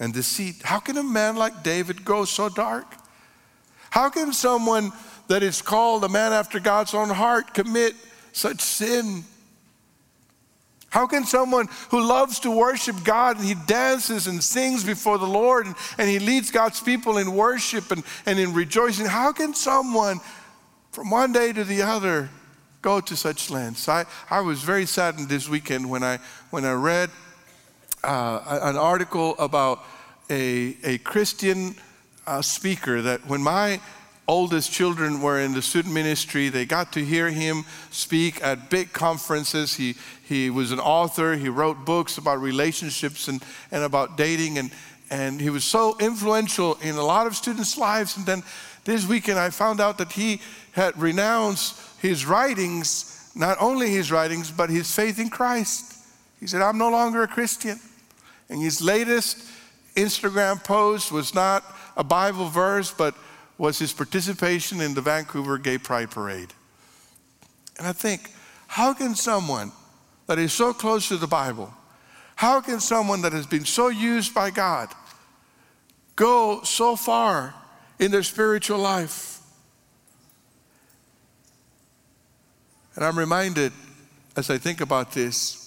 and 0.00 0.12
deceit. 0.12 0.56
How 0.64 0.80
can 0.80 0.96
a 0.96 1.02
man 1.02 1.36
like 1.36 1.62
David 1.62 2.04
go 2.04 2.24
so 2.24 2.48
dark? 2.48 2.86
How 3.90 4.10
can 4.10 4.32
someone 4.32 4.90
that 5.28 5.42
is 5.42 5.62
called 5.62 6.02
a 6.02 6.08
man 6.08 6.32
after 6.32 6.58
God's 6.58 6.94
own 6.94 7.10
heart 7.10 7.54
commit 7.54 7.94
such 8.32 8.60
sin? 8.60 9.24
How 10.92 11.06
can 11.06 11.24
someone 11.24 11.68
who 11.90 12.06
loves 12.06 12.38
to 12.40 12.50
worship 12.50 13.02
God 13.02 13.38
and 13.38 13.46
he 13.46 13.54
dances 13.54 14.26
and 14.26 14.44
sings 14.44 14.84
before 14.84 15.16
the 15.16 15.26
Lord 15.26 15.64
and, 15.64 15.74
and 15.96 16.06
he 16.06 16.18
leads 16.18 16.50
God's 16.50 16.82
people 16.82 17.16
in 17.16 17.34
worship 17.34 17.90
and, 17.90 18.04
and 18.26 18.38
in 18.38 18.52
rejoicing, 18.52 19.06
how 19.06 19.32
can 19.32 19.54
someone 19.54 20.20
from 20.90 21.08
one 21.08 21.32
day 21.32 21.50
to 21.54 21.64
the 21.64 21.80
other 21.80 22.28
go 22.82 23.00
to 23.00 23.16
such 23.16 23.48
lengths? 23.48 23.88
I, 23.88 24.04
I 24.28 24.42
was 24.42 24.62
very 24.62 24.84
saddened 24.84 25.30
this 25.30 25.48
weekend 25.48 25.88
when 25.88 26.02
I, 26.02 26.18
when 26.50 26.66
I 26.66 26.74
read 26.74 27.08
uh, 28.04 28.60
an 28.62 28.76
article 28.76 29.34
about 29.38 29.82
a, 30.28 30.76
a 30.84 30.98
Christian 30.98 31.74
uh, 32.26 32.42
speaker 32.42 33.00
that 33.00 33.26
when 33.26 33.40
my 33.40 33.80
oldest 34.28 34.72
children 34.72 35.20
were 35.20 35.40
in 35.40 35.52
the 35.52 35.62
student 35.62 35.94
ministry. 35.94 36.48
They 36.48 36.64
got 36.64 36.92
to 36.92 37.04
hear 37.04 37.30
him 37.30 37.64
speak 37.90 38.42
at 38.42 38.70
big 38.70 38.92
conferences. 38.92 39.74
He, 39.74 39.96
he 40.24 40.50
was 40.50 40.72
an 40.72 40.80
author, 40.80 41.34
he 41.34 41.48
wrote 41.48 41.84
books 41.84 42.18
about 42.18 42.40
relationships 42.40 43.28
and, 43.28 43.42
and 43.70 43.82
about 43.84 44.16
dating, 44.16 44.58
and, 44.58 44.70
and 45.10 45.40
he 45.40 45.50
was 45.50 45.64
so 45.64 45.96
influential 45.98 46.78
in 46.82 46.94
a 46.96 47.02
lot 47.02 47.26
of 47.26 47.36
students' 47.36 47.76
lives. 47.76 48.16
And 48.16 48.24
then 48.24 48.42
this 48.84 49.06
weekend, 49.06 49.38
I 49.38 49.50
found 49.50 49.80
out 49.80 49.98
that 49.98 50.12
he 50.12 50.40
had 50.72 50.98
renounced 51.00 51.80
his 52.00 52.24
writings, 52.24 53.30
not 53.34 53.56
only 53.60 53.90
his 53.90 54.10
writings, 54.10 54.50
but 54.50 54.70
his 54.70 54.94
faith 54.94 55.18
in 55.18 55.30
Christ. 55.30 55.98
He 56.40 56.46
said, 56.46 56.62
I'm 56.62 56.78
no 56.78 56.90
longer 56.90 57.22
a 57.22 57.28
Christian. 57.28 57.78
And 58.48 58.60
his 58.60 58.82
latest 58.82 59.38
Instagram 59.94 60.62
post 60.64 61.12
was 61.12 61.34
not 61.34 61.64
a 61.96 62.02
Bible 62.02 62.48
verse, 62.48 62.90
but 62.90 63.14
was 63.58 63.78
his 63.78 63.92
participation 63.92 64.80
in 64.80 64.94
the 64.94 65.00
Vancouver 65.00 65.58
Gay 65.58 65.78
Pride 65.78 66.10
Parade. 66.10 66.52
And 67.78 67.86
I 67.86 67.92
think, 67.92 68.30
how 68.66 68.94
can 68.94 69.14
someone 69.14 69.72
that 70.26 70.38
is 70.38 70.52
so 70.52 70.72
close 70.72 71.08
to 71.08 71.16
the 71.16 71.26
Bible, 71.26 71.72
how 72.36 72.60
can 72.60 72.80
someone 72.80 73.22
that 73.22 73.32
has 73.32 73.46
been 73.46 73.64
so 73.64 73.88
used 73.88 74.34
by 74.34 74.50
God 74.50 74.88
go 76.16 76.62
so 76.62 76.96
far 76.96 77.54
in 77.98 78.10
their 78.10 78.22
spiritual 78.22 78.78
life? 78.78 79.40
And 82.94 83.04
I'm 83.04 83.18
reminded 83.18 83.72
as 84.36 84.50
I 84.50 84.58
think 84.58 84.80
about 84.80 85.12
this 85.12 85.62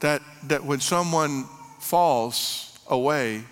that, 0.00 0.22
that 0.44 0.64
when 0.64 0.80
someone 0.80 1.44
falls 1.78 2.78
away, 2.88 3.44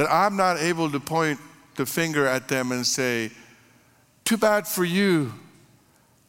that 0.00 0.10
I'm 0.10 0.34
not 0.34 0.56
able 0.56 0.90
to 0.90 0.98
point 0.98 1.38
the 1.76 1.84
finger 1.84 2.26
at 2.26 2.48
them 2.48 2.72
and 2.72 2.86
say, 2.86 3.30
Too 4.24 4.38
bad 4.38 4.66
for 4.66 4.82
you. 4.82 5.34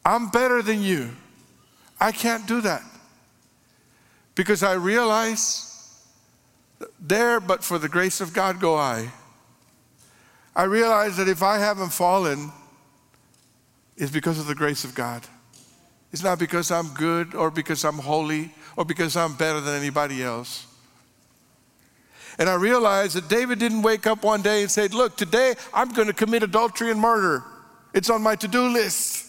I'm 0.04 0.28
better 0.28 0.60
than 0.60 0.82
you. 0.82 1.08
I 1.98 2.12
can't 2.12 2.46
do 2.46 2.60
that. 2.60 2.82
Because 4.34 4.62
I 4.62 4.74
realize 4.74 6.04
there, 7.00 7.40
but 7.40 7.64
for 7.64 7.78
the 7.78 7.88
grace 7.88 8.20
of 8.20 8.34
God, 8.34 8.60
go 8.60 8.76
I. 8.76 9.10
I 10.54 10.64
realize 10.64 11.16
that 11.16 11.28
if 11.28 11.42
I 11.42 11.56
haven't 11.56 11.94
fallen, 11.94 12.52
it's 13.96 14.12
because 14.12 14.38
of 14.38 14.46
the 14.48 14.54
grace 14.54 14.84
of 14.84 14.94
God. 14.94 15.22
It's 16.12 16.22
not 16.22 16.38
because 16.38 16.70
I'm 16.70 16.88
good 16.88 17.34
or 17.34 17.50
because 17.50 17.86
I'm 17.86 18.00
holy 18.00 18.52
or 18.76 18.84
because 18.84 19.16
I'm 19.16 19.32
better 19.32 19.62
than 19.62 19.80
anybody 19.80 20.22
else. 20.22 20.66
And 22.38 22.48
I 22.48 22.54
realized 22.54 23.16
that 23.16 23.28
David 23.28 23.58
didn't 23.58 23.82
wake 23.82 24.06
up 24.06 24.24
one 24.24 24.42
day 24.42 24.62
and 24.62 24.70
say, 24.70 24.88
Look, 24.88 25.16
today 25.16 25.54
I'm 25.72 25.90
going 25.90 26.08
to 26.08 26.14
commit 26.14 26.42
adultery 26.42 26.90
and 26.90 27.00
murder. 27.00 27.44
It's 27.92 28.10
on 28.10 28.22
my 28.22 28.36
to 28.36 28.48
do 28.48 28.68
list. 28.68 29.26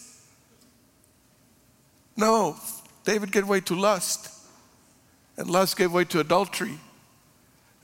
No, 2.16 2.56
David 3.04 3.32
gave 3.32 3.48
way 3.48 3.60
to 3.62 3.74
lust, 3.74 4.30
and 5.36 5.50
lust 5.50 5.76
gave 5.76 5.92
way 5.92 6.04
to 6.06 6.20
adultery. 6.20 6.78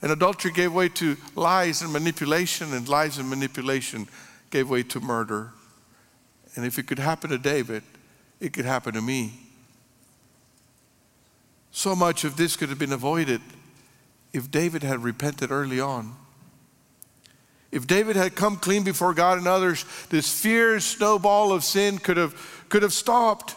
And 0.01 0.11
adultery 0.11 0.51
gave 0.51 0.73
way 0.73 0.89
to 0.89 1.15
lies 1.35 1.81
and 1.81 1.93
manipulation, 1.93 2.73
and 2.73 2.87
lies 2.87 3.17
and 3.17 3.29
manipulation 3.29 4.07
gave 4.49 4.69
way 4.69 4.83
to 4.83 4.99
murder. 4.99 5.51
And 6.55 6.65
if 6.65 6.79
it 6.79 6.87
could 6.87 6.99
happen 6.99 7.29
to 7.29 7.37
David, 7.37 7.83
it 8.39 8.53
could 8.53 8.65
happen 8.65 8.93
to 8.95 9.01
me. 9.01 9.33
So 11.71 11.95
much 11.95 12.23
of 12.23 12.35
this 12.35 12.55
could 12.55 12.69
have 12.69 12.79
been 12.79 12.93
avoided 12.93 13.41
if 14.33 14.49
David 14.49 14.83
had 14.83 15.03
repented 15.03 15.51
early 15.51 15.79
on. 15.79 16.15
If 17.71 17.87
David 17.87 18.15
had 18.15 18.35
come 18.35 18.57
clean 18.57 18.83
before 18.83 19.13
God 19.13 19.37
and 19.37 19.47
others, 19.47 19.85
this 20.09 20.31
fierce 20.31 20.85
snowball 20.85 21.53
of 21.53 21.63
sin 21.63 21.97
could 21.97 22.17
have, 22.17 22.35
could 22.69 22.83
have 22.83 22.93
stopped. 22.93 23.55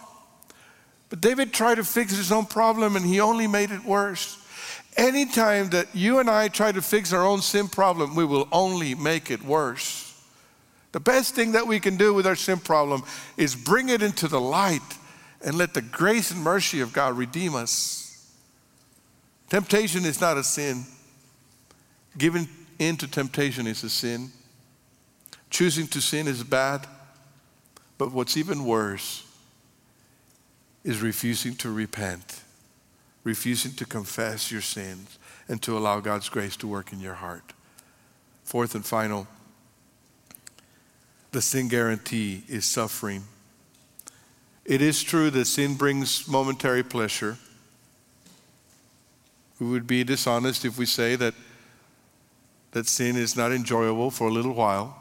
But 1.09 1.21
David 1.21 1.53
tried 1.53 1.77
to 1.77 1.85
fix 1.85 2.17
his 2.17 2.31
own 2.31 2.47
problem 2.47 2.97
and 2.97 3.05
he 3.05 3.21
only 3.21 3.47
made 3.47 3.71
it 3.71 3.85
worse. 3.85 4.39
Anytime 4.97 5.71
that 5.71 5.89
you 5.95 6.21
and 6.21 6.31
I 6.31 6.47
try 6.49 6.71
to 6.71 6.81
fix 6.81 7.13
our 7.13 7.27
own 7.27 7.41
sin 7.41 7.67
problem, 7.67 8.15
we 8.15 8.25
will 8.25 8.49
only 8.53 8.95
make 8.95 9.31
it 9.31 9.43
worse. 9.43 10.05
The 10.93 11.01
best 11.01 11.35
thing 11.35 11.53
that 11.53 11.67
we 11.67 11.81
can 11.81 11.97
do 11.97 12.15
with 12.15 12.25
our 12.25 12.37
sin 12.37 12.61
problem 12.61 13.03
is 13.37 13.57
bring 13.57 13.89
it 13.89 14.01
into 14.01 14.29
the 14.29 14.41
light 14.41 14.81
and 15.45 15.59
let 15.59 15.75
the 15.75 15.83
grace 15.83 16.31
and 16.31 16.41
mercy 16.41 16.81
of 16.81 16.93
God 16.93 17.19
redeem 17.19 17.57
us. 17.57 18.04
Temptation 19.55 20.05
is 20.05 20.21
not 20.21 20.37
a 20.37 20.43
sin. 20.43 20.85
Giving 22.19 22.49
in 22.81 22.97
to 22.97 23.07
temptation 23.07 23.69
is 23.69 23.85
a 23.85 23.89
sin. 23.89 24.33
Choosing 25.49 25.87
to 25.87 26.01
sin 26.01 26.27
is 26.27 26.43
bad. 26.43 26.89
But 27.97 28.11
what's 28.11 28.37
even 28.37 28.65
worse 28.65 29.25
is 30.83 31.01
refusing 31.01 31.55
to 31.59 31.71
repent, 31.71 32.43
refusing 33.23 33.71
to 33.75 33.85
confess 33.85 34.51
your 34.51 34.61
sins, 34.61 35.21
and 35.47 35.63
to 35.63 35.79
allow 35.79 36.01
God's 36.01 36.29
grace 36.29 36.57
to 36.57 36.67
work 36.67 36.93
in 36.93 36.99
your 36.99 37.15
heart. 37.15 37.53
Fourth 38.43 38.75
and 38.75 38.85
final, 38.85 39.29
the 41.31 41.41
sin 41.41 41.69
guarantee 41.69 42.43
is 42.49 42.65
suffering. 42.65 43.23
It 44.65 44.83
is 44.83 45.01
true 45.05 45.31
that 45.31 45.45
sin 45.45 45.77
brings 45.77 46.27
momentary 46.27 46.83
pleasure. 46.83 47.39
We 49.65 49.71
would 49.71 49.87
be 49.87 50.05
dishonest 50.05 50.67
if 50.67 50.77
we 50.77 50.85
say 50.85 51.17
that, 51.17 51.33
that 52.73 52.87
sin 52.87 53.17
is 53.17 53.35
not 53.35 53.51
enjoyable 53.51 54.11
for 54.11 54.29
a 54.29 54.31
little 54.31 54.53
while. 54.53 54.95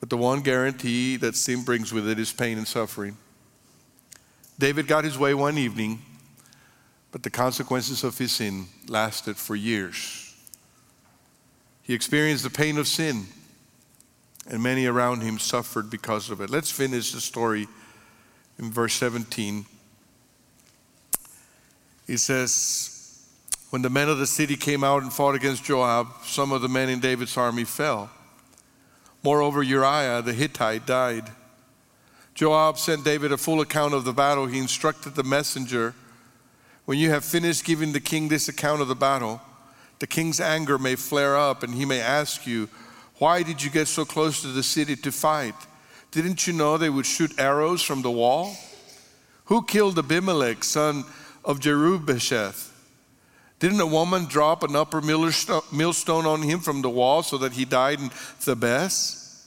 But 0.00 0.08
the 0.08 0.16
one 0.16 0.40
guarantee 0.40 1.16
that 1.16 1.36
sin 1.36 1.64
brings 1.64 1.92
with 1.92 2.08
it 2.08 2.18
is 2.18 2.32
pain 2.32 2.56
and 2.56 2.66
suffering. 2.66 3.18
David 4.58 4.86
got 4.86 5.04
his 5.04 5.18
way 5.18 5.34
one 5.34 5.58
evening, 5.58 6.00
but 7.12 7.22
the 7.22 7.28
consequences 7.28 8.04
of 8.04 8.16
his 8.16 8.32
sin 8.32 8.68
lasted 8.88 9.36
for 9.36 9.54
years. 9.54 10.34
He 11.82 11.92
experienced 11.92 12.44
the 12.44 12.50
pain 12.50 12.78
of 12.78 12.88
sin, 12.88 13.26
and 14.46 14.62
many 14.62 14.86
around 14.86 15.20
him 15.20 15.38
suffered 15.38 15.90
because 15.90 16.30
of 16.30 16.40
it. 16.40 16.48
Let's 16.48 16.70
finish 16.70 17.12
the 17.12 17.20
story 17.20 17.68
in 18.58 18.70
verse 18.70 18.94
17. 18.94 19.66
He 22.08 22.16
says, 22.16 23.22
When 23.70 23.82
the 23.82 23.90
men 23.90 24.08
of 24.08 24.18
the 24.18 24.26
city 24.26 24.56
came 24.56 24.82
out 24.82 25.02
and 25.02 25.12
fought 25.12 25.36
against 25.36 25.62
Joab, 25.62 26.08
some 26.24 26.50
of 26.50 26.62
the 26.62 26.68
men 26.68 26.88
in 26.88 26.98
David's 26.98 27.36
army 27.36 27.64
fell. 27.64 28.10
Moreover, 29.22 29.62
Uriah 29.62 30.22
the 30.22 30.32
Hittite 30.32 30.86
died. 30.86 31.30
Joab 32.34 32.78
sent 32.78 33.04
David 33.04 33.30
a 33.30 33.36
full 33.36 33.60
account 33.60 33.92
of 33.92 34.04
the 34.04 34.12
battle. 34.12 34.46
He 34.46 34.58
instructed 34.58 35.14
the 35.14 35.22
messenger 35.22 35.94
When 36.86 36.98
you 36.98 37.10
have 37.10 37.24
finished 37.24 37.66
giving 37.66 37.92
the 37.92 38.00
king 38.00 38.28
this 38.28 38.48
account 38.48 38.80
of 38.80 38.88
the 38.88 38.94
battle, 38.94 39.42
the 39.98 40.06
king's 40.06 40.40
anger 40.40 40.78
may 40.78 40.94
flare 40.94 41.36
up 41.36 41.62
and 41.62 41.74
he 41.74 41.84
may 41.84 42.00
ask 42.00 42.46
you, 42.46 42.70
Why 43.18 43.42
did 43.42 43.62
you 43.62 43.68
get 43.68 43.86
so 43.86 44.06
close 44.06 44.40
to 44.40 44.48
the 44.48 44.62
city 44.62 44.96
to 44.96 45.12
fight? 45.12 45.54
Didn't 46.10 46.46
you 46.46 46.54
know 46.54 46.78
they 46.78 46.88
would 46.88 47.04
shoot 47.04 47.38
arrows 47.38 47.82
from 47.82 48.00
the 48.00 48.10
wall? 48.10 48.56
Who 49.46 49.62
killed 49.62 49.98
Abimelech, 49.98 50.64
son 50.64 51.04
of 51.48 51.58
Jerubbesheth? 51.58 52.70
Didn't 53.58 53.80
a 53.80 53.86
woman 53.86 54.26
drop 54.26 54.62
an 54.62 54.76
upper 54.76 55.00
millstone 55.00 56.26
on 56.26 56.42
him 56.42 56.60
from 56.60 56.82
the 56.82 56.90
wall 56.90 57.24
so 57.24 57.38
that 57.38 57.54
he 57.54 57.64
died 57.64 57.98
in 57.98 58.10
Thebez? 58.10 59.44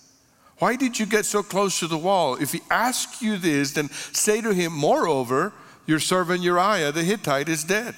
Why 0.57 0.75
did 0.75 0.99
you 0.99 1.05
get 1.05 1.25
so 1.25 1.41
close 1.41 1.79
to 1.79 1.87
the 1.87 1.97
wall? 1.97 2.35
If 2.35 2.51
he 2.51 2.59
asks 2.69 3.21
you 3.21 3.37
this, 3.37 3.71
then 3.71 3.89
say 3.89 4.41
to 4.41 4.53
him, 4.53 4.73
Moreover, 4.73 5.53
your 5.87 5.99
servant 5.99 6.41
Uriah 6.41 6.91
the 6.91 7.03
Hittite 7.03 7.47
is 7.47 7.63
dead. 7.63 7.95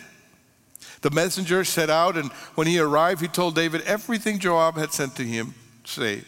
The 1.01 1.09
messenger 1.09 1.65
set 1.65 1.89
out, 1.89 2.15
and 2.15 2.31
when 2.55 2.67
he 2.67 2.79
arrived, 2.79 3.21
he 3.21 3.27
told 3.27 3.55
David 3.55 3.81
everything 3.81 4.39
Joab 4.39 4.77
had 4.77 4.93
sent 4.93 5.15
to 5.17 5.23
him. 5.23 5.53
Say, 5.83 6.23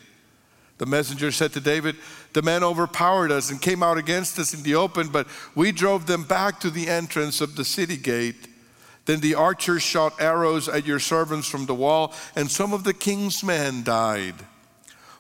the 0.78 0.86
messenger 0.86 1.32
said 1.32 1.54
to 1.54 1.62
David, 1.62 1.96
The 2.34 2.42
men 2.42 2.64
overpowered 2.64 3.32
us 3.32 3.50
and 3.50 3.62
came 3.62 3.82
out 3.82 3.98
against 3.98 4.38
us 4.38 4.54
in 4.54 4.64
the 4.64 4.76
open, 4.76 5.08
but 5.08 5.28
we 5.56 5.72
drove 5.72 6.06
them 6.06 6.24
back 6.24 6.60
to 6.62 6.70
the 6.70 6.88
entrance 6.88 7.40
of 7.40 7.56
the 7.56 7.64
city 7.64 7.98
gate. 7.98 8.48
Then 9.06 9.22
the 9.22 9.36
archers 9.36 9.84
shot 9.84 10.20
arrows 10.20 10.68
at 10.68 10.86
your 10.86 11.00
servants 11.00 11.48
from 11.48 11.66
the 11.66 11.76
wall, 11.76 12.14
and 12.36 12.52
some 12.52 12.74
of 12.74 12.84
the 12.84 12.94
king's 12.94 13.44
men 13.44 13.84
died. 13.84 14.36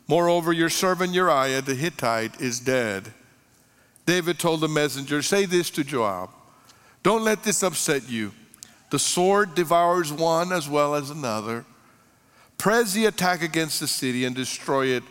Moreover, 0.07 0.51
your 0.51 0.69
servant 0.69 1.13
Uriah 1.13 1.61
the 1.61 1.75
Hittite 1.75 2.41
is 2.41 2.59
dead. 2.59 3.13
David 4.05 4.37
told 4.37 4.59
the 4.59 4.67
messenger, 4.67 5.21
Say 5.21 5.45
this 5.45 5.69
to 5.71 5.83
Joab 5.83 6.29
Don't 7.01 7.23
let 7.23 7.43
this 7.43 7.63
upset 7.63 8.09
you. 8.09 8.33
The 8.91 8.99
sword 8.99 9.55
devours 9.55 10.11
one 10.11 10.51
as 10.51 10.69
well 10.69 10.95
as 10.95 11.09
another. 11.09 11.65
Press 12.57 12.93
the 12.93 13.05
attack 13.05 13.41
against 13.41 13.79
the 13.79 13.87
city 13.87 14.25
and 14.25 14.35
destroy 14.35 14.87
it 14.87 15.03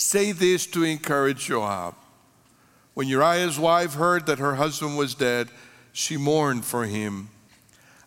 Say 0.00 0.32
this 0.32 0.66
to 0.68 0.82
encourage 0.82 1.44
Joab. 1.44 1.94
When 2.94 3.06
Uriah's 3.06 3.58
wife 3.58 3.92
heard 3.92 4.24
that 4.26 4.38
her 4.38 4.54
husband 4.54 4.96
was 4.96 5.14
dead, 5.14 5.50
she 5.92 6.16
mourned 6.16 6.64
for 6.64 6.86
him. 6.86 7.28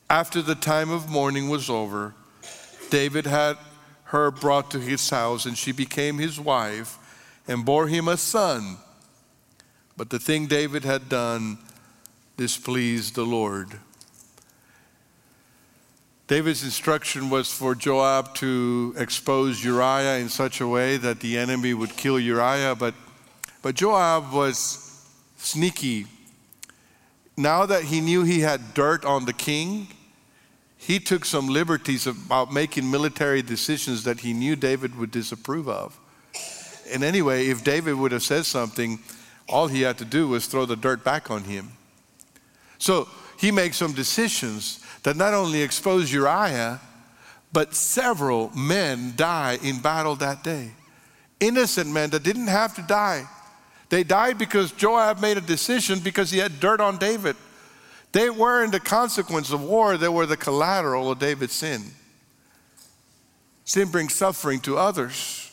After 0.09 0.41
the 0.41 0.55
time 0.55 0.89
of 0.89 1.07
mourning 1.07 1.49
was 1.49 1.69
over, 1.69 2.15
David 2.89 3.27
had 3.27 3.57
her 4.05 4.31
brought 4.31 4.71
to 4.71 4.79
his 4.79 5.07
house, 5.07 5.45
and 5.45 5.55
she 5.55 5.71
became 5.71 6.17
his 6.17 6.39
wife 6.39 6.97
and 7.47 7.63
bore 7.63 7.87
him 7.87 8.07
a 8.07 8.17
son. 8.17 8.77
But 9.95 10.09
the 10.09 10.19
thing 10.19 10.47
David 10.47 10.83
had 10.83 11.09
done 11.09 11.59
displeased 12.37 13.13
the 13.13 13.23
Lord. 13.23 13.77
David's 16.33 16.63
instruction 16.63 17.29
was 17.29 17.53
for 17.53 17.75
Joab 17.75 18.33
to 18.33 18.95
expose 18.97 19.63
Uriah 19.63 20.17
in 20.17 20.29
such 20.29 20.61
a 20.61 20.67
way 20.67 20.97
that 20.97 21.19
the 21.19 21.37
enemy 21.37 21.75
would 21.75 21.95
kill 21.95 22.19
Uriah, 22.19 22.73
but, 22.73 22.95
but 23.61 23.75
Joab 23.75 24.33
was 24.33 25.07
sneaky. 25.37 26.07
Now 27.37 27.67
that 27.67 27.83
he 27.83 28.01
knew 28.01 28.23
he 28.23 28.39
had 28.39 28.73
dirt 28.73 29.05
on 29.05 29.25
the 29.25 29.33
king, 29.33 29.89
he 30.75 30.97
took 30.97 31.23
some 31.23 31.49
liberties 31.49 32.07
about 32.07 32.51
making 32.51 32.89
military 32.89 33.43
decisions 33.43 34.03
that 34.05 34.21
he 34.21 34.33
knew 34.33 34.55
David 34.55 34.97
would 34.97 35.11
disapprove 35.11 35.69
of. 35.69 35.99
And 36.91 37.03
anyway, 37.03 37.45
if 37.45 37.63
David 37.63 37.93
would 37.93 38.11
have 38.11 38.23
said 38.23 38.47
something, 38.47 38.97
all 39.47 39.67
he 39.67 39.83
had 39.83 39.99
to 39.99 40.05
do 40.05 40.29
was 40.29 40.47
throw 40.47 40.65
the 40.65 40.75
dirt 40.75 41.03
back 41.03 41.29
on 41.29 41.43
him. 41.43 41.73
So 42.79 43.07
he 43.43 43.51
makes 43.51 43.75
some 43.75 43.91
decisions 43.91 44.79
that 45.03 45.17
not 45.17 45.33
only 45.33 45.61
expose 45.61 46.13
Uriah, 46.13 46.79
but 47.51 47.75
several 47.75 48.49
men 48.55 49.11
die 49.17 49.59
in 49.61 49.79
battle 49.79 50.15
that 50.15 50.45
day. 50.45 50.71
Innocent 51.41 51.91
men 51.91 52.09
that 52.11 52.23
didn't 52.23 52.47
have 52.47 52.73
to 52.75 52.81
die. 52.83 53.27
They 53.89 54.05
died 54.05 54.37
because 54.37 54.71
Joab 54.71 55.19
made 55.19 55.35
a 55.35 55.41
decision 55.41 55.99
because 55.99 56.31
he 56.31 56.37
had 56.37 56.61
dirt 56.61 56.79
on 56.79 56.97
David. 56.97 57.35
They 58.13 58.29
weren't 58.29 58.71
the 58.71 58.79
consequence 58.79 59.51
of 59.51 59.61
war, 59.61 59.97
they 59.97 60.07
were 60.07 60.25
the 60.25 60.37
collateral 60.37 61.11
of 61.11 61.19
David's 61.19 61.51
sin. 61.51 61.83
Sin 63.65 63.91
brings 63.91 64.15
suffering 64.15 64.61
to 64.61 64.77
others. 64.77 65.51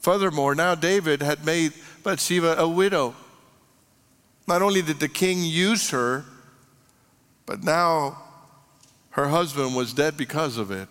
Furthermore, 0.00 0.54
now 0.54 0.74
David 0.74 1.20
had 1.20 1.44
made 1.44 1.74
Bathsheba 2.02 2.56
a 2.58 2.66
widow. 2.66 3.14
Not 4.46 4.62
only 4.62 4.80
did 4.80 5.00
the 5.00 5.08
king 5.08 5.42
use 5.42 5.90
her, 5.90 6.24
but 7.48 7.64
now 7.64 8.18
her 9.12 9.28
husband 9.28 9.74
was 9.74 9.94
dead 9.94 10.18
because 10.18 10.58
of 10.58 10.70
it. 10.70 10.86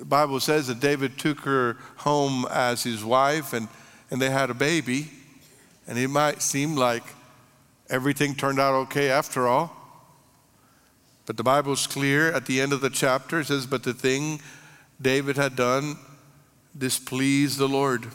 The 0.00 0.04
Bible 0.04 0.40
says 0.40 0.66
that 0.66 0.80
David 0.80 1.16
took 1.16 1.38
her 1.42 1.76
home 1.98 2.46
as 2.50 2.82
his 2.82 3.04
wife 3.04 3.52
and, 3.52 3.68
and 4.10 4.20
they 4.20 4.28
had 4.28 4.50
a 4.50 4.54
baby. 4.54 5.08
And 5.86 5.96
it 5.96 6.08
might 6.08 6.42
seem 6.42 6.74
like 6.74 7.04
everything 7.88 8.34
turned 8.34 8.58
out 8.58 8.74
okay 8.86 9.08
after 9.08 9.46
all. 9.46 9.70
But 11.26 11.36
the 11.36 11.44
Bible's 11.44 11.86
clear 11.86 12.32
at 12.32 12.46
the 12.46 12.60
end 12.60 12.72
of 12.72 12.80
the 12.80 12.90
chapter. 12.90 13.38
It 13.38 13.46
says, 13.46 13.66
But 13.66 13.84
the 13.84 13.94
thing 13.94 14.40
David 15.00 15.36
had 15.36 15.54
done 15.54 15.96
displeased 16.76 17.58
the 17.58 17.68
Lord. 17.68 18.08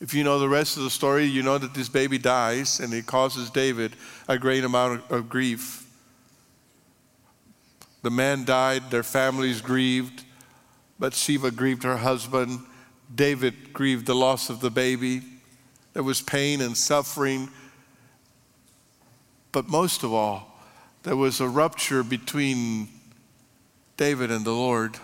If 0.00 0.14
you 0.14 0.22
know 0.22 0.38
the 0.38 0.48
rest 0.48 0.76
of 0.76 0.84
the 0.84 0.90
story, 0.90 1.24
you 1.24 1.42
know 1.42 1.58
that 1.58 1.74
this 1.74 1.88
baby 1.88 2.18
dies 2.18 2.78
and 2.78 2.94
it 2.94 3.06
causes 3.06 3.50
David 3.50 3.96
a 4.28 4.38
great 4.38 4.64
amount 4.64 5.10
of 5.10 5.28
grief. 5.28 5.86
The 8.02 8.10
man 8.10 8.44
died, 8.44 8.90
their 8.90 9.02
families 9.02 9.60
grieved. 9.60 10.24
Bathsheba 11.00 11.50
grieved 11.50 11.82
her 11.82 11.96
husband. 11.96 12.60
David 13.12 13.72
grieved 13.72 14.06
the 14.06 14.14
loss 14.14 14.50
of 14.50 14.60
the 14.60 14.70
baby. 14.70 15.22
There 15.94 16.04
was 16.04 16.20
pain 16.20 16.60
and 16.60 16.76
suffering. 16.76 17.48
But 19.50 19.68
most 19.68 20.04
of 20.04 20.12
all, 20.12 20.60
there 21.02 21.16
was 21.16 21.40
a 21.40 21.48
rupture 21.48 22.04
between 22.04 22.88
David 23.96 24.30
and 24.30 24.44
the 24.44 24.52
Lord. 24.52 24.96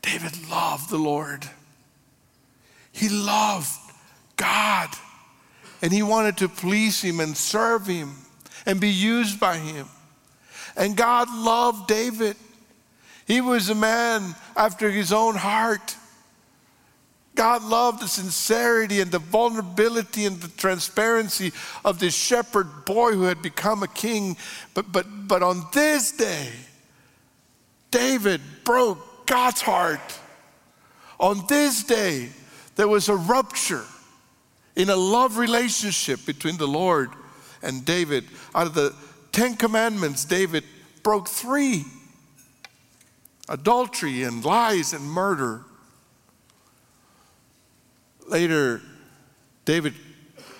David 0.00 0.48
loved 0.48 0.88
the 0.88 0.98
Lord. 0.98 1.50
He 2.92 3.08
loved 3.08 3.68
God. 4.36 4.88
And 5.82 5.92
he 5.92 6.02
wanted 6.02 6.36
to 6.38 6.48
please 6.48 7.00
him 7.00 7.20
and 7.20 7.36
serve 7.36 7.86
him 7.86 8.14
and 8.66 8.80
be 8.80 8.90
used 8.90 9.40
by 9.40 9.56
him. 9.56 9.86
And 10.76 10.96
God 10.96 11.28
loved 11.32 11.88
David. 11.88 12.36
He 13.26 13.40
was 13.40 13.70
a 13.70 13.74
man 13.74 14.34
after 14.56 14.90
his 14.90 15.12
own 15.12 15.36
heart. 15.36 15.96
God 17.34 17.62
loved 17.62 18.02
the 18.02 18.08
sincerity 18.08 19.00
and 19.00 19.10
the 19.10 19.18
vulnerability 19.18 20.26
and 20.26 20.40
the 20.40 20.48
transparency 20.48 21.52
of 21.84 21.98
this 21.98 22.14
shepherd 22.14 22.84
boy 22.84 23.12
who 23.12 23.22
had 23.22 23.40
become 23.40 23.82
a 23.82 23.88
king. 23.88 24.36
But, 24.74 24.92
but, 24.92 25.06
but 25.26 25.42
on 25.42 25.64
this 25.72 26.12
day, 26.12 26.48
David 27.90 28.40
broke 28.64 29.26
God's 29.26 29.62
heart. 29.62 30.18
On 31.18 31.44
this 31.48 31.84
day, 31.84 32.30
there 32.80 32.88
was 32.88 33.10
a 33.10 33.14
rupture 33.14 33.84
in 34.74 34.88
a 34.88 34.96
love 34.96 35.36
relationship 35.36 36.24
between 36.24 36.56
the 36.56 36.66
Lord 36.66 37.10
and 37.62 37.84
David. 37.84 38.24
Out 38.54 38.68
of 38.68 38.72
the 38.72 38.96
Ten 39.32 39.54
Commandments, 39.54 40.24
David 40.24 40.64
broke 41.02 41.28
three 41.28 41.84
adultery 43.50 44.22
and 44.22 44.42
lies 44.42 44.94
and 44.94 45.04
murder. 45.04 45.60
Later, 48.26 48.80
David 49.66 49.92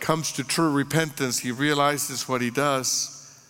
comes 0.01 0.31
to 0.33 0.45
true 0.45 0.71
repentance. 0.71 1.39
He 1.39 1.53
realizes 1.53 2.29
what 2.29 2.43
he 2.43 2.51
does, 2.51 3.43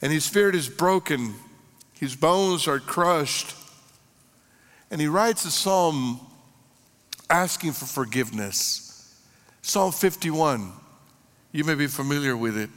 and 0.00 0.10
his 0.10 0.24
spirit 0.24 0.54
is 0.54 0.70
broken. 0.70 1.34
His 1.92 2.16
bones 2.16 2.66
are 2.66 2.80
crushed. 2.80 3.54
And 4.90 4.98
he 4.98 5.08
writes 5.08 5.44
a 5.44 5.50
psalm 5.50 6.26
asking 7.32 7.72
for 7.72 7.86
forgiveness. 7.86 9.18
Psalm 9.62 9.90
51. 9.90 10.70
You 11.50 11.64
may 11.64 11.74
be 11.74 11.86
familiar 11.86 12.36
with 12.36 12.56
it. 12.58 12.70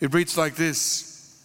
It 0.00 0.14
reads 0.14 0.36
like 0.36 0.56
this 0.56 1.44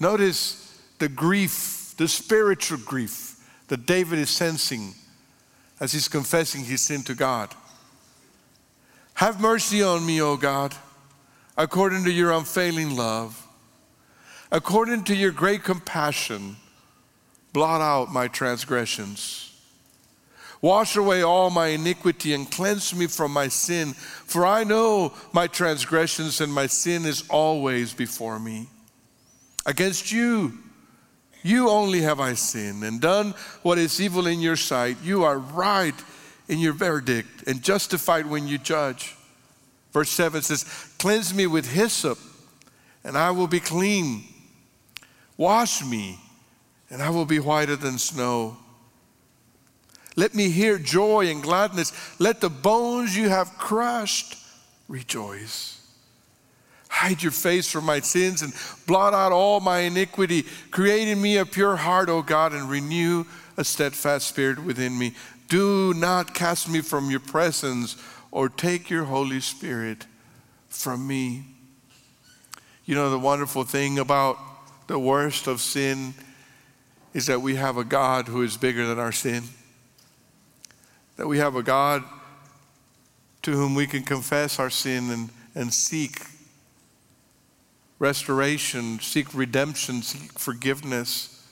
Notice 0.00 0.80
the 0.98 1.08
grief, 1.08 1.94
the 1.96 2.08
spiritual 2.08 2.78
grief 2.78 3.36
that 3.68 3.86
David 3.86 4.18
is 4.18 4.30
sensing 4.30 4.94
as 5.80 5.92
he's 5.92 6.08
confessing 6.08 6.64
his 6.64 6.80
sin 6.80 7.02
to 7.04 7.14
God. 7.14 7.54
Have 9.14 9.40
mercy 9.40 9.82
on 9.82 10.04
me, 10.04 10.20
O 10.20 10.36
God, 10.36 10.74
according 11.56 12.04
to 12.04 12.10
your 12.10 12.32
unfailing 12.32 12.96
love. 12.96 13.38
According 14.50 15.04
to 15.04 15.14
your 15.14 15.30
great 15.30 15.64
compassion, 15.64 16.56
blot 17.52 17.80
out 17.80 18.12
my 18.12 18.28
transgressions. 18.28 19.51
Wash 20.62 20.94
away 20.94 21.22
all 21.22 21.50
my 21.50 21.68
iniquity 21.68 22.32
and 22.34 22.48
cleanse 22.48 22.94
me 22.94 23.08
from 23.08 23.32
my 23.32 23.48
sin, 23.48 23.94
for 23.94 24.46
I 24.46 24.62
know 24.62 25.12
my 25.32 25.48
transgressions 25.48 26.40
and 26.40 26.54
my 26.54 26.68
sin 26.68 27.04
is 27.04 27.24
always 27.28 27.92
before 27.92 28.38
me. 28.38 28.68
Against 29.66 30.12
you, 30.12 30.56
you 31.42 31.68
only 31.68 32.02
have 32.02 32.20
I 32.20 32.34
sinned 32.34 32.84
and 32.84 33.00
done 33.00 33.34
what 33.62 33.76
is 33.76 34.00
evil 34.00 34.28
in 34.28 34.40
your 34.40 34.54
sight. 34.54 34.98
You 35.02 35.24
are 35.24 35.38
right 35.38 35.94
in 36.46 36.60
your 36.60 36.72
verdict 36.72 37.48
and 37.48 37.60
justified 37.60 38.26
when 38.26 38.46
you 38.46 38.56
judge. 38.56 39.16
Verse 39.92 40.10
7 40.10 40.42
says, 40.42 40.64
Cleanse 40.98 41.34
me 41.34 41.48
with 41.48 41.72
hyssop, 41.72 42.18
and 43.02 43.18
I 43.18 43.32
will 43.32 43.48
be 43.48 43.60
clean. 43.60 44.22
Wash 45.36 45.84
me, 45.84 46.20
and 46.88 47.02
I 47.02 47.10
will 47.10 47.26
be 47.26 47.40
whiter 47.40 47.74
than 47.74 47.98
snow. 47.98 48.58
Let 50.16 50.34
me 50.34 50.50
hear 50.50 50.78
joy 50.78 51.28
and 51.28 51.42
gladness. 51.42 51.92
Let 52.20 52.40
the 52.40 52.50
bones 52.50 53.16
you 53.16 53.28
have 53.28 53.56
crushed 53.58 54.36
rejoice. 54.88 55.78
Hide 56.88 57.22
your 57.22 57.32
face 57.32 57.70
from 57.70 57.86
my 57.86 58.00
sins 58.00 58.42
and 58.42 58.52
blot 58.86 59.14
out 59.14 59.32
all 59.32 59.60
my 59.60 59.80
iniquity. 59.80 60.44
Create 60.70 61.08
in 61.08 61.20
me 61.22 61.38
a 61.38 61.46
pure 61.46 61.76
heart, 61.76 62.10
O 62.10 62.20
God, 62.20 62.52
and 62.52 62.68
renew 62.68 63.24
a 63.56 63.64
steadfast 63.64 64.28
spirit 64.28 64.62
within 64.62 64.98
me. 64.98 65.14
Do 65.48 65.94
not 65.94 66.34
cast 66.34 66.68
me 66.68 66.82
from 66.82 67.10
your 67.10 67.20
presence 67.20 67.96
or 68.30 68.48
take 68.48 68.90
your 68.90 69.04
Holy 69.04 69.40
Spirit 69.40 70.06
from 70.68 71.06
me. 71.06 71.44
You 72.84 72.94
know, 72.94 73.10
the 73.10 73.18
wonderful 73.18 73.64
thing 73.64 73.98
about 73.98 74.38
the 74.86 74.98
worst 74.98 75.46
of 75.46 75.60
sin 75.60 76.12
is 77.14 77.26
that 77.26 77.40
we 77.40 77.56
have 77.56 77.78
a 77.78 77.84
God 77.84 78.28
who 78.28 78.42
is 78.42 78.56
bigger 78.58 78.86
than 78.86 78.98
our 78.98 79.12
sin 79.12 79.44
that 81.22 81.28
we 81.28 81.38
have 81.38 81.54
a 81.54 81.62
God 81.62 82.02
to 83.42 83.52
whom 83.52 83.76
we 83.76 83.86
can 83.86 84.02
confess 84.02 84.58
our 84.58 84.70
sin 84.70 85.08
and, 85.08 85.30
and 85.54 85.72
seek 85.72 86.20
restoration, 88.00 88.98
seek 88.98 89.32
redemption, 89.32 90.02
seek 90.02 90.36
forgiveness. 90.36 91.48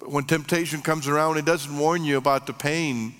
But 0.00 0.10
when 0.10 0.24
temptation 0.24 0.82
comes 0.82 1.06
around, 1.06 1.36
it 1.36 1.44
doesn't 1.44 1.78
warn 1.78 2.02
you 2.02 2.16
about 2.16 2.48
the 2.48 2.52
pain. 2.52 3.14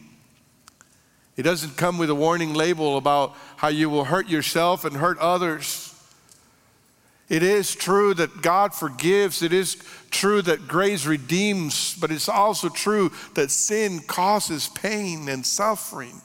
It 1.37 1.45
doesn't 1.45 1.77
come 1.77 1.99
with 1.99 2.11
a 2.11 2.17
warning 2.17 2.53
label 2.53 2.97
about 2.97 3.37
how 3.57 3.69
you 3.69 3.89
will 3.89 4.07
hurt 4.07 4.29
yourself 4.29 4.85
and 4.85 4.97
hurt 4.97 5.19
others. 5.19 5.95
It 7.29 7.45
is 7.45 7.77
true 7.77 8.13
that 8.15 8.43
God 8.43 8.75
forgives. 8.75 9.41
It 9.41 9.53
is 9.53 9.77
true 10.15 10.41
that 10.43 10.69
grace 10.69 11.05
redeems, 11.05 11.97
but 12.01 12.11
it's 12.11 12.29
also 12.29 12.69
true 12.69 13.11
that 13.35 13.51
sin 13.51 14.01
causes 14.01 14.69
pain 14.69 15.29
and 15.29 15.45
suffering. 15.45 16.23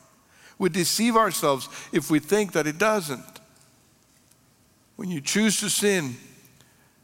We 0.59 0.69
deceive 0.69 1.17
ourselves 1.17 1.67
if 1.91 2.11
we 2.11 2.19
think 2.19 2.53
that 2.53 2.67
it 2.67 2.77
doesn't. 2.77 3.25
When 4.95 5.09
you 5.09 5.21
choose 5.21 5.59
to 5.61 5.69
sin, 5.69 6.15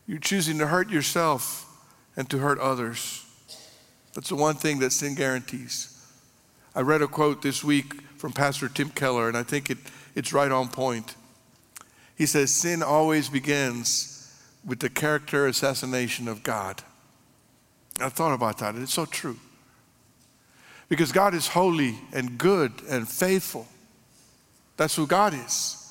you're 0.07 0.19
choosing 0.19 0.59
to 0.59 0.67
hurt 0.67 0.89
yourself 0.89 1.65
and 2.15 2.29
to 2.29 2.37
hurt 2.37 2.59
others. 2.59 3.25
That's 4.13 4.29
the 4.29 4.35
one 4.35 4.55
thing 4.55 4.79
that 4.79 4.91
sin 4.91 5.15
guarantees. 5.15 5.91
I 6.75 6.81
read 6.81 7.01
a 7.01 7.07
quote 7.07 7.41
this 7.41 7.63
week 7.63 8.01
from 8.17 8.31
Pastor 8.31 8.69
Tim 8.69 8.89
Keller, 8.89 9.27
and 9.27 9.35
I 9.35 9.43
think 9.43 9.69
it, 9.69 9.79
it's 10.13 10.33
right 10.33 10.51
on 10.51 10.67
point. 10.67 11.15
He 12.15 12.25
says, 12.25 12.51
Sin 12.51 12.83
always 12.83 13.27
begins 13.27 14.14
with 14.65 14.79
the 14.79 14.89
character 14.89 15.47
assassination 15.47 16.27
of 16.27 16.43
God. 16.43 16.81
I 17.99 18.09
thought 18.09 18.33
about 18.33 18.57
that, 18.57 18.73
and 18.73 18.83
it's 18.83 18.93
so 18.93 19.05
true. 19.05 19.37
Because 20.89 21.11
God 21.11 21.33
is 21.33 21.47
holy 21.47 21.95
and 22.13 22.37
good 22.37 22.71
and 22.89 23.07
faithful. 23.07 23.67
That's 24.77 24.95
who 24.95 25.07
God 25.07 25.33
is. 25.33 25.81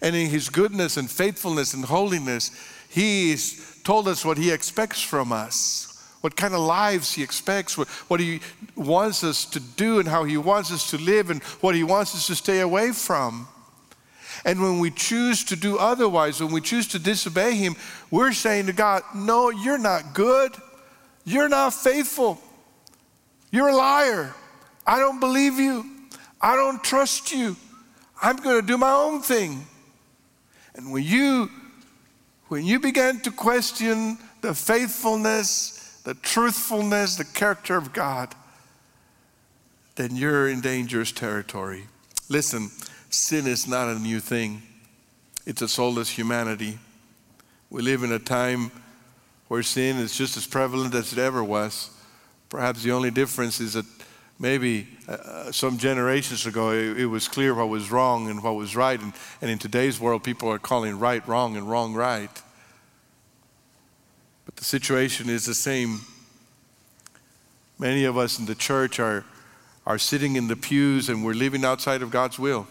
And 0.00 0.14
in 0.14 0.28
His 0.28 0.48
goodness 0.48 0.96
and 0.96 1.10
faithfulness 1.10 1.74
and 1.74 1.84
holiness, 1.84 2.50
He's 2.88 3.80
told 3.82 4.08
us 4.08 4.24
what 4.24 4.36
He 4.36 4.50
expects 4.50 5.00
from 5.00 5.32
us, 5.32 5.88
what 6.20 6.36
kind 6.36 6.54
of 6.54 6.60
lives 6.60 7.12
He 7.12 7.22
expects, 7.22 7.78
what, 7.78 7.88
what 8.08 8.20
He 8.20 8.40
wants 8.76 9.24
us 9.24 9.44
to 9.46 9.60
do, 9.60 9.98
and 9.98 10.08
how 10.08 10.24
He 10.24 10.36
wants 10.36 10.72
us 10.72 10.90
to 10.90 10.98
live, 10.98 11.30
and 11.30 11.42
what 11.60 11.74
He 11.74 11.84
wants 11.84 12.14
us 12.14 12.26
to 12.26 12.34
stay 12.34 12.60
away 12.60 12.92
from. 12.92 13.48
And 14.44 14.60
when 14.60 14.78
we 14.80 14.90
choose 14.90 15.44
to 15.44 15.56
do 15.56 15.78
otherwise, 15.78 16.40
when 16.40 16.52
we 16.52 16.60
choose 16.60 16.88
to 16.88 16.98
disobey 16.98 17.54
Him, 17.54 17.76
we're 18.10 18.32
saying 18.32 18.66
to 18.66 18.72
God, 18.72 19.02
No, 19.14 19.50
you're 19.50 19.78
not 19.78 20.14
good. 20.14 20.52
You're 21.24 21.48
not 21.48 21.72
faithful. 21.74 22.40
You're 23.50 23.68
a 23.68 23.76
liar. 23.76 24.34
I 24.86 24.98
don't 24.98 25.20
believe 25.20 25.58
you. 25.58 25.84
I 26.40 26.56
don't 26.56 26.82
trust 26.82 27.30
you. 27.30 27.56
I'm 28.20 28.36
going 28.36 28.60
to 28.60 28.66
do 28.66 28.76
my 28.76 28.90
own 28.90 29.22
thing. 29.22 29.66
And 30.74 30.90
when 30.90 31.04
you 31.04 31.50
when 32.48 32.66
you 32.66 32.80
begin 32.80 33.20
to 33.20 33.30
question 33.30 34.18
the 34.42 34.54
faithfulness, 34.54 36.00
the 36.04 36.12
truthfulness, 36.14 37.16
the 37.16 37.24
character 37.24 37.76
of 37.76 37.94
God, 37.94 38.34
then 39.94 40.16
you're 40.16 40.48
in 40.48 40.60
dangerous 40.60 41.12
territory. 41.12 41.84
Listen, 42.28 42.70
sin 43.14 43.46
is 43.46 43.66
not 43.66 43.88
a 43.88 43.98
new 43.98 44.20
thing, 44.20 44.62
it's 45.46 45.62
a 45.62 45.68
soulless 45.68 46.08
humanity. 46.08 46.78
We 47.70 47.82
live 47.82 48.02
in 48.02 48.12
a 48.12 48.18
time 48.18 48.70
where 49.48 49.62
sin 49.62 49.96
is 49.96 50.16
just 50.16 50.36
as 50.36 50.46
prevalent 50.46 50.94
as 50.94 51.12
it 51.12 51.18
ever 51.18 51.42
was. 51.42 51.90
Perhaps 52.48 52.82
the 52.82 52.92
only 52.92 53.10
difference 53.10 53.60
is 53.60 53.72
that 53.74 53.86
maybe 54.38 54.86
uh, 55.08 55.50
some 55.52 55.78
generations 55.78 56.46
ago 56.46 56.70
it, 56.72 57.00
it, 57.00 57.06
was 57.06 57.28
clear 57.28 57.54
what 57.54 57.68
was 57.68 57.90
wrong 57.90 58.28
and 58.28 58.42
what 58.42 58.56
was 58.56 58.76
right. 58.76 59.00
And, 59.00 59.12
and 59.40 59.50
in 59.50 59.58
today's 59.58 59.98
world, 59.98 60.22
people 60.22 60.50
are 60.50 60.58
calling 60.58 60.98
right 60.98 61.26
wrong 61.26 61.56
and 61.56 61.68
wrong 61.68 61.94
right. 61.94 62.30
But 64.44 64.56
the 64.56 64.64
situation 64.64 65.30
is 65.30 65.46
the 65.46 65.54
same. 65.54 66.00
Many 67.78 68.04
of 68.04 68.18
us 68.18 68.38
in 68.38 68.46
the 68.46 68.54
church 68.54 69.00
are, 69.00 69.24
are 69.86 69.98
sitting 69.98 70.36
in 70.36 70.48
the 70.48 70.56
pews 70.56 71.08
and 71.08 71.24
we're 71.24 71.34
living 71.34 71.64
outside 71.64 72.02
of 72.02 72.10
God's 72.10 72.38
will. 72.38 72.66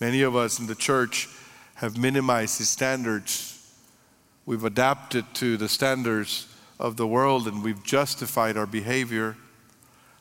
Many 0.00 0.22
of 0.22 0.34
us 0.34 0.58
in 0.58 0.66
the 0.66 0.74
church 0.74 1.28
have 1.74 1.98
minimized 1.98 2.58
His 2.58 2.70
standards. 2.70 3.74
We've 4.46 4.64
adapted 4.64 5.26
to 5.34 5.58
the 5.58 5.68
standards 5.68 6.46
of 6.78 6.96
the 6.96 7.06
world 7.06 7.46
and 7.46 7.62
we've 7.62 7.84
justified 7.84 8.56
our 8.56 8.66
behavior. 8.66 9.36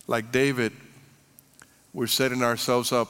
Like 0.08 0.32
David, 0.32 0.74
we're 1.94 2.08
setting 2.08 2.44
ourselves 2.44 2.92
up 2.92 3.10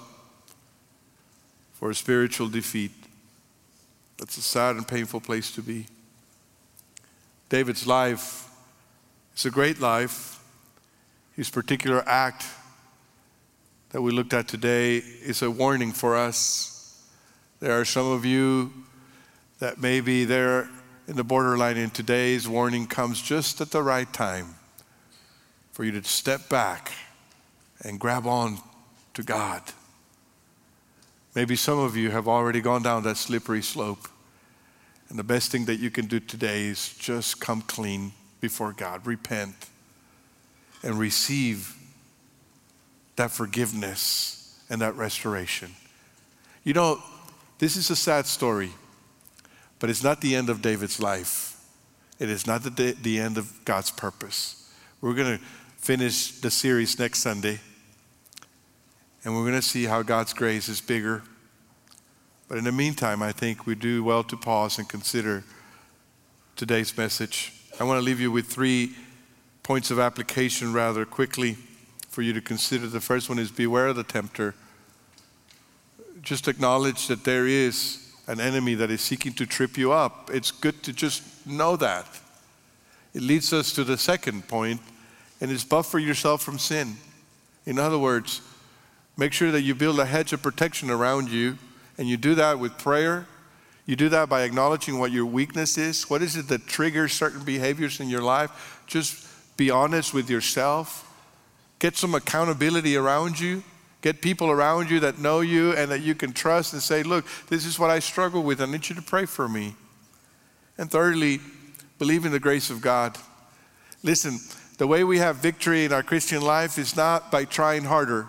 for 1.73 1.89
a 1.89 1.95
spiritual 1.95 2.47
defeat. 2.47 2.91
That's 4.17 4.37
a 4.37 4.41
sad 4.41 4.75
and 4.75 4.87
painful 4.87 5.21
place 5.21 5.51
to 5.55 5.61
be. 5.61 5.87
David's 7.49 7.87
life 7.87 8.49
is 9.35 9.45
a 9.45 9.49
great 9.49 9.79
life. 9.79 10.39
His 11.35 11.49
particular 11.49 12.03
act 12.05 12.45
that 13.91 14.01
we 14.01 14.11
looked 14.11 14.33
at 14.33 14.47
today 14.47 14.97
is 14.97 15.41
a 15.41 15.49
warning 15.49 15.91
for 15.91 16.15
us. 16.15 17.03
There 17.59 17.79
are 17.79 17.85
some 17.85 18.11
of 18.11 18.23
you 18.23 18.71
that 19.59 19.81
may 19.81 19.99
be 19.99 20.25
there 20.25 20.69
in 21.07 21.15
the 21.15 21.23
borderline, 21.23 21.77
and 21.77 21.93
today's 21.93 22.47
warning 22.47 22.85
comes 22.85 23.19
just 23.19 23.61
at 23.61 23.71
the 23.71 23.81
right 23.81 24.11
time 24.13 24.55
for 25.71 25.83
you 25.83 25.91
to 25.91 26.03
step 26.03 26.49
back 26.49 26.91
and 27.81 27.99
grab 27.99 28.27
on 28.27 28.59
to 29.15 29.23
God. 29.23 29.63
Maybe 31.33 31.55
some 31.55 31.79
of 31.79 31.97
you 31.97 32.11
have 32.11 32.27
already 32.27 32.61
gone 32.61 32.83
down 32.83 33.03
that 33.03 33.17
slippery 33.17 33.63
slope. 33.63 34.07
And 35.09 35.17
the 35.17 35.23
best 35.23 35.51
thing 35.51 35.65
that 35.65 35.77
you 35.77 35.89
can 35.89 36.05
do 36.05 36.19
today 36.19 36.65
is 36.65 36.93
just 36.99 37.39
come 37.39 37.61
clean 37.61 38.11
before 38.39 38.71
God, 38.73 39.07
repent, 39.07 39.55
and 40.83 40.99
receive 40.99 41.75
that 43.19 43.31
forgiveness 43.31 44.59
and 44.69 44.81
that 44.81 44.95
restoration. 44.95 45.71
You 46.63 46.73
know, 46.73 46.99
this 47.59 47.75
is 47.77 47.89
a 47.89 47.95
sad 47.95 48.25
story, 48.25 48.71
but 49.79 49.89
it's 49.89 50.03
not 50.03 50.21
the 50.21 50.35
end 50.35 50.49
of 50.49 50.61
David's 50.61 50.99
life. 50.99 51.55
It 52.19 52.29
is 52.29 52.47
not 52.47 52.63
the, 52.63 52.95
the 53.01 53.19
end 53.19 53.37
of 53.37 53.63
God's 53.63 53.91
purpose. 53.91 54.69
We're 54.99 55.13
going 55.13 55.37
to 55.37 55.43
finish 55.77 56.31
the 56.41 56.51
series 56.51 56.99
next 56.99 57.19
Sunday, 57.19 57.59
and 59.23 59.35
we're 59.35 59.43
going 59.43 59.53
to 59.53 59.61
see 59.61 59.85
how 59.85 60.01
God's 60.01 60.33
grace 60.33 60.67
is 60.67 60.81
bigger 60.81 61.23
but 62.49 62.57
in 62.57 62.63
the 62.63 62.71
meantime, 62.71 63.21
I 63.21 63.31
think 63.31 63.67
we 63.67 63.75
do 63.75 64.03
well 64.03 64.23
to 64.23 64.35
pause 64.35 64.79
and 64.79 64.89
consider 64.89 65.43
today's 66.55 66.97
message. 66.97 67.53
I 67.79 67.83
want 67.83 67.99
to 67.99 68.01
leave 68.01 68.19
you 68.19 68.31
with 68.31 68.47
three 68.47 68.95
points 69.61 69.91
of 69.91 69.99
application 69.99 70.73
rather 70.73 71.05
quickly 71.05 71.57
for 72.09 72.21
you 72.21 72.33
to 72.33 72.41
consider. 72.41 72.87
The 72.87 72.99
first 72.99 73.29
one 73.29 73.39
is 73.39 73.51
beware 73.51 73.87
of 73.87 73.95
the 73.95 74.03
tempter. 74.03 74.55
Just 76.21 76.47
acknowledge 76.47 77.07
that 77.07 77.23
there 77.23 77.47
is 77.47 78.13
an 78.27 78.39
enemy 78.39 78.75
that 78.75 78.91
is 78.91 79.01
seeking 79.01 79.33
to 79.33 79.45
trip 79.45 79.77
you 79.77 79.91
up. 79.91 80.29
It's 80.31 80.51
good 80.51 80.83
to 80.83 80.93
just 80.93 81.47
know 81.47 81.75
that. 81.77 82.05
It 83.13 83.21
leads 83.21 83.53
us 83.53 83.71
to 83.73 83.83
the 83.83 83.97
second 83.97 84.47
point, 84.47 84.81
and 85.41 85.49
it's 85.49 85.63
buffer 85.63 85.97
yourself 85.97 86.43
from 86.43 86.59
sin. 86.59 86.97
In 87.65 87.79
other 87.79 87.97
words, 87.97 88.41
make 89.17 89.33
sure 89.33 89.51
that 89.51 89.61
you 89.61 89.73
build 89.75 89.99
a 89.99 90.05
hedge 90.05 90.33
of 90.33 90.41
protection 90.41 90.89
around 90.89 91.29
you 91.29 91.57
and 91.99 92.07
you 92.07 92.15
do 92.15 92.33
that 92.35 92.59
with 92.59 92.77
prayer. 92.77 93.27
You 93.85 93.97
do 93.97 94.07
that 94.09 94.29
by 94.29 94.43
acknowledging 94.43 94.99
what 94.99 95.11
your 95.11 95.25
weakness 95.25 95.77
is. 95.77 96.09
What 96.09 96.21
is 96.21 96.37
it 96.37 96.47
that 96.47 96.65
triggers 96.65 97.11
certain 97.11 97.43
behaviors 97.43 97.99
in 97.99 98.07
your 98.07 98.21
life? 98.21 98.81
Just 98.87 99.27
be 99.57 99.69
honest 99.69 100.13
with 100.13 100.29
yourself. 100.29 101.05
Get 101.79 101.95
some 101.95 102.13
accountability 102.13 102.95
around 102.95 103.39
you. 103.39 103.63
Get 104.01 104.21
people 104.21 104.49
around 104.49 104.89
you 104.89 104.99
that 105.01 105.19
know 105.19 105.41
you 105.41 105.73
and 105.73 105.91
that 105.91 106.01
you 106.01 106.15
can 106.15 106.31
trust 106.31 106.73
and 106.73 106.81
say, 106.81 107.03
Look, 107.03 107.25
this 107.47 107.65
is 107.65 107.79
what 107.79 107.89
I 107.89 107.99
struggle 107.99 108.43
with. 108.43 108.61
I 108.61 108.65
need 108.65 108.87
you 108.87 108.95
to 108.95 109.01
pray 109.01 109.25
for 109.25 109.49
me. 109.49 109.75
And 110.77 110.89
thirdly, 110.89 111.39
believe 111.97 112.25
in 112.25 112.31
the 112.31 112.39
grace 112.39 112.69
of 112.69 112.79
God. 112.79 113.17
Listen, 114.03 114.39
the 114.77 114.87
way 114.87 115.03
we 115.03 115.17
have 115.17 115.37
victory 115.37 115.83
in 115.83 115.91
our 115.91 116.03
Christian 116.03 116.41
life 116.41 116.77
is 116.77 116.95
not 116.95 117.31
by 117.31 117.43
trying 117.43 117.83
harder. 117.83 118.27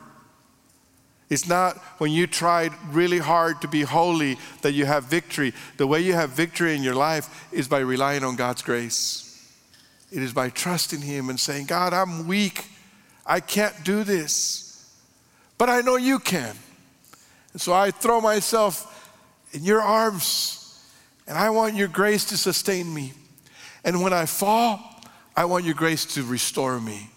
It's 1.28 1.46
not 1.46 1.76
when 1.98 2.10
you 2.10 2.26
tried 2.26 2.72
really 2.90 3.18
hard 3.18 3.60
to 3.60 3.68
be 3.68 3.82
holy 3.82 4.36
that 4.62 4.72
you 4.72 4.84
have 4.84 5.04
victory. 5.04 5.54
The 5.76 5.86
way 5.86 6.00
you 6.00 6.14
have 6.14 6.30
victory 6.30 6.74
in 6.74 6.82
your 6.82 6.96
life 6.96 7.48
is 7.52 7.68
by 7.68 7.78
relying 7.78 8.24
on 8.24 8.34
God's 8.34 8.62
grace. 8.62 9.28
It 10.10 10.22
is 10.24 10.32
by 10.32 10.50
trusting 10.50 11.02
Him 11.02 11.30
and 11.30 11.38
saying, 11.38 11.66
God, 11.66 11.92
I'm 11.92 12.26
weak. 12.26 12.64
I 13.30 13.38
can't 13.38 13.84
do 13.84 14.02
this. 14.02 14.90
But 15.56 15.70
I 15.70 15.82
know 15.82 15.94
you 15.94 16.18
can. 16.18 16.56
And 17.52 17.60
so 17.60 17.72
I 17.72 17.92
throw 17.92 18.20
myself 18.20 19.08
in 19.52 19.62
your 19.62 19.80
arms, 19.80 20.82
and 21.28 21.38
I 21.38 21.50
want 21.50 21.76
your 21.76 21.86
grace 21.86 22.24
to 22.26 22.36
sustain 22.36 22.92
me. 22.92 23.12
And 23.84 24.02
when 24.02 24.12
I 24.12 24.26
fall, 24.26 24.80
I 25.36 25.44
want 25.44 25.64
your 25.64 25.74
grace 25.74 26.04
to 26.14 26.24
restore 26.24 26.80
me. 26.80 27.08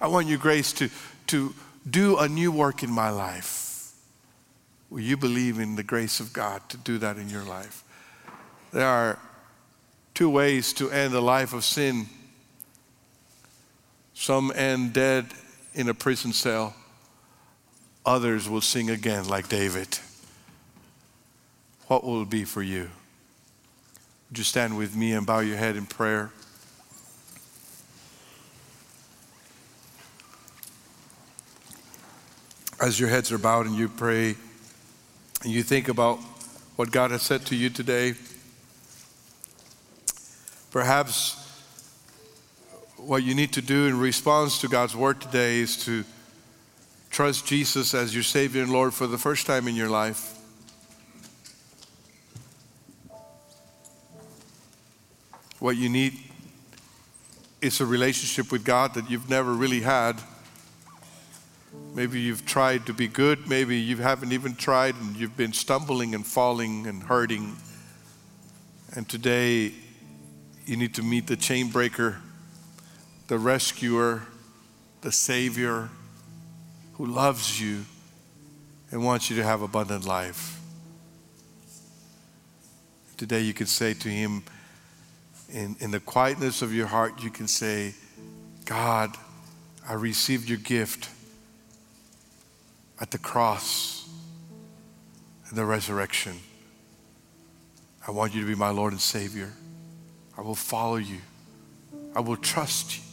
I 0.00 0.06
want 0.06 0.26
your 0.26 0.38
grace 0.38 0.72
to, 0.74 0.88
to 1.26 1.54
do 1.88 2.16
a 2.16 2.26
new 2.26 2.50
work 2.50 2.82
in 2.82 2.90
my 2.90 3.10
life. 3.10 3.92
Will 4.88 5.00
you 5.00 5.18
believe 5.18 5.58
in 5.58 5.76
the 5.76 5.82
grace 5.82 6.18
of 6.18 6.32
God 6.32 6.66
to 6.70 6.78
do 6.78 6.96
that 6.96 7.18
in 7.18 7.28
your 7.28 7.44
life? 7.44 7.84
There 8.72 8.86
are 8.86 9.18
two 10.14 10.30
ways 10.30 10.72
to 10.74 10.90
end 10.90 11.12
a 11.12 11.20
life 11.20 11.52
of 11.52 11.62
sin. 11.62 12.06
Some 14.14 14.50
end 14.56 14.94
dead 14.94 15.26
in 15.78 15.88
a 15.88 15.94
prison 15.94 16.32
cell, 16.32 16.74
others 18.04 18.48
will 18.48 18.60
sing 18.60 18.90
again 18.90 19.28
like 19.28 19.48
David. 19.48 19.98
What 21.86 22.02
will 22.02 22.22
it 22.22 22.28
be 22.28 22.44
for 22.44 22.62
you? 22.62 22.90
Would 24.28 24.38
you 24.38 24.44
stand 24.44 24.76
with 24.76 24.96
me 24.96 25.12
and 25.12 25.24
bow 25.24 25.38
your 25.38 25.56
head 25.56 25.76
in 25.76 25.86
prayer? 25.86 26.32
as 32.80 33.00
your 33.00 33.08
heads 33.08 33.32
are 33.32 33.38
bowed 33.38 33.66
and 33.66 33.74
you 33.74 33.88
pray 33.88 34.36
and 35.42 35.52
you 35.52 35.64
think 35.64 35.88
about 35.88 36.18
what 36.76 36.92
God 36.92 37.10
has 37.10 37.22
said 37.22 37.44
to 37.46 37.56
you 37.56 37.70
today, 37.70 38.14
perhaps 40.70 41.47
what 43.08 43.22
you 43.22 43.34
need 43.34 43.54
to 43.54 43.62
do 43.62 43.86
in 43.86 43.98
response 43.98 44.60
to 44.60 44.68
God's 44.68 44.94
word 44.94 45.18
today 45.18 45.60
is 45.60 45.82
to 45.86 46.04
trust 47.08 47.46
Jesus 47.46 47.94
as 47.94 48.12
your 48.12 48.22
Savior 48.22 48.62
and 48.62 48.70
Lord 48.70 48.92
for 48.92 49.06
the 49.06 49.16
first 49.16 49.46
time 49.46 49.66
in 49.66 49.74
your 49.74 49.88
life. 49.88 50.38
What 55.58 55.78
you 55.78 55.88
need 55.88 56.18
is 57.62 57.80
a 57.80 57.86
relationship 57.86 58.52
with 58.52 58.62
God 58.62 58.92
that 58.92 59.10
you've 59.10 59.30
never 59.30 59.54
really 59.54 59.80
had. 59.80 60.20
Maybe 61.94 62.20
you've 62.20 62.44
tried 62.44 62.84
to 62.84 62.92
be 62.92 63.08
good, 63.08 63.48
maybe 63.48 63.78
you 63.78 63.96
haven't 63.96 64.32
even 64.32 64.54
tried 64.54 64.96
and 64.96 65.16
you've 65.16 65.36
been 65.36 65.54
stumbling 65.54 66.14
and 66.14 66.26
falling 66.26 66.86
and 66.86 67.02
hurting. 67.02 67.56
And 68.94 69.08
today 69.08 69.72
you 70.66 70.76
need 70.76 70.94
to 70.96 71.02
meet 71.02 71.26
the 71.26 71.36
chain 71.36 71.70
breaker, 71.70 72.18
the 73.28 73.38
rescuer, 73.38 74.22
the 75.02 75.12
Savior 75.12 75.90
who 76.94 77.06
loves 77.06 77.60
you 77.60 77.84
and 78.90 79.04
wants 79.04 79.30
you 79.30 79.36
to 79.36 79.44
have 79.44 79.62
abundant 79.62 80.04
life. 80.04 80.58
Today 83.16 83.40
you 83.40 83.52
can 83.52 83.66
say 83.66 83.94
to 83.94 84.08
Him, 84.08 84.42
in, 85.52 85.76
in 85.80 85.90
the 85.90 86.00
quietness 86.00 86.62
of 86.62 86.74
your 86.74 86.86
heart, 86.86 87.22
you 87.22 87.30
can 87.30 87.46
say, 87.46 87.94
God, 88.64 89.16
I 89.88 89.94
received 89.94 90.48
your 90.48 90.58
gift 90.58 91.08
at 93.00 93.10
the 93.10 93.18
cross 93.18 94.08
and 95.48 95.56
the 95.56 95.64
resurrection. 95.64 96.34
I 98.06 98.10
want 98.10 98.34
you 98.34 98.40
to 98.40 98.46
be 98.46 98.54
my 98.54 98.70
Lord 98.70 98.92
and 98.92 99.00
Savior. 99.00 99.52
I 100.36 100.40
will 100.40 100.54
follow 100.54 100.96
you. 100.96 101.18
I 102.14 102.20
will 102.20 102.36
trust 102.36 102.98
you. 102.98 103.07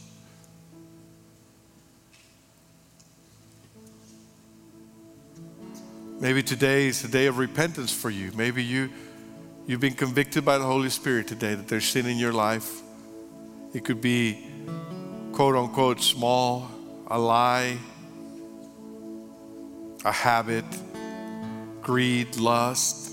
Maybe 6.18 6.42
today 6.42 6.86
is 6.86 7.04
a 7.04 7.08
day 7.08 7.26
of 7.26 7.36
repentance 7.36 7.92
for 7.92 8.08
you. 8.08 8.32
Maybe 8.34 8.64
you, 8.64 8.88
you've 9.66 9.80
been 9.80 9.94
convicted 9.94 10.46
by 10.46 10.56
the 10.56 10.64
Holy 10.64 10.88
Spirit 10.88 11.28
today 11.28 11.54
that 11.54 11.68
there's 11.68 11.84
sin 11.84 12.06
in 12.06 12.16
your 12.16 12.32
life. 12.32 12.80
It 13.74 13.84
could 13.84 14.00
be, 14.00 14.46
quote 15.32 15.54
unquote, 15.54 16.00
small, 16.00 16.70
a 17.08 17.18
lie, 17.18 17.76
a 20.06 20.12
habit, 20.12 20.64
greed, 21.82 22.38
lust, 22.38 23.12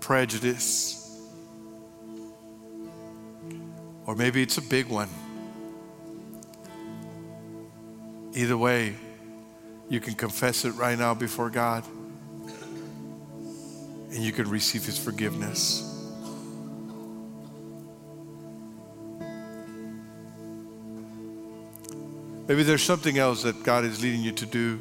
prejudice. 0.00 0.98
Or 4.06 4.16
maybe 4.16 4.42
it's 4.42 4.58
a 4.58 4.62
big 4.62 4.88
one. 4.88 5.08
Either 8.34 8.58
way, 8.58 8.96
you 9.88 10.00
can 10.00 10.14
confess 10.14 10.64
it 10.64 10.70
right 10.72 10.98
now 10.98 11.14
before 11.14 11.50
God. 11.50 11.84
And 14.10 14.18
you 14.18 14.32
can 14.32 14.48
receive 14.48 14.84
His 14.84 14.98
forgiveness. 14.98 15.88
Maybe 22.48 22.62
there's 22.62 22.82
something 22.82 23.18
else 23.18 23.44
that 23.44 23.62
God 23.62 23.84
is 23.84 24.02
leading 24.02 24.20
you 24.20 24.32
to 24.32 24.46
do, 24.46 24.78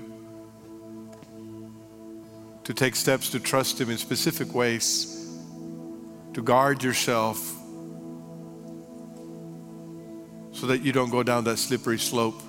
to 2.66 2.74
take 2.74 2.96
steps 2.96 3.30
to 3.30 3.40
trust 3.40 3.80
Him 3.80 3.90
in 3.90 3.98
specific 3.98 4.54
ways, 4.54 5.38
to 6.34 6.42
guard 6.42 6.84
yourself. 6.84 7.38
So 10.54 10.68
that 10.68 10.82
you 10.82 10.92
don't 10.92 11.10
go 11.10 11.24
down 11.24 11.46
that 11.46 11.58
slippery 11.58 11.98
slope 11.98 12.42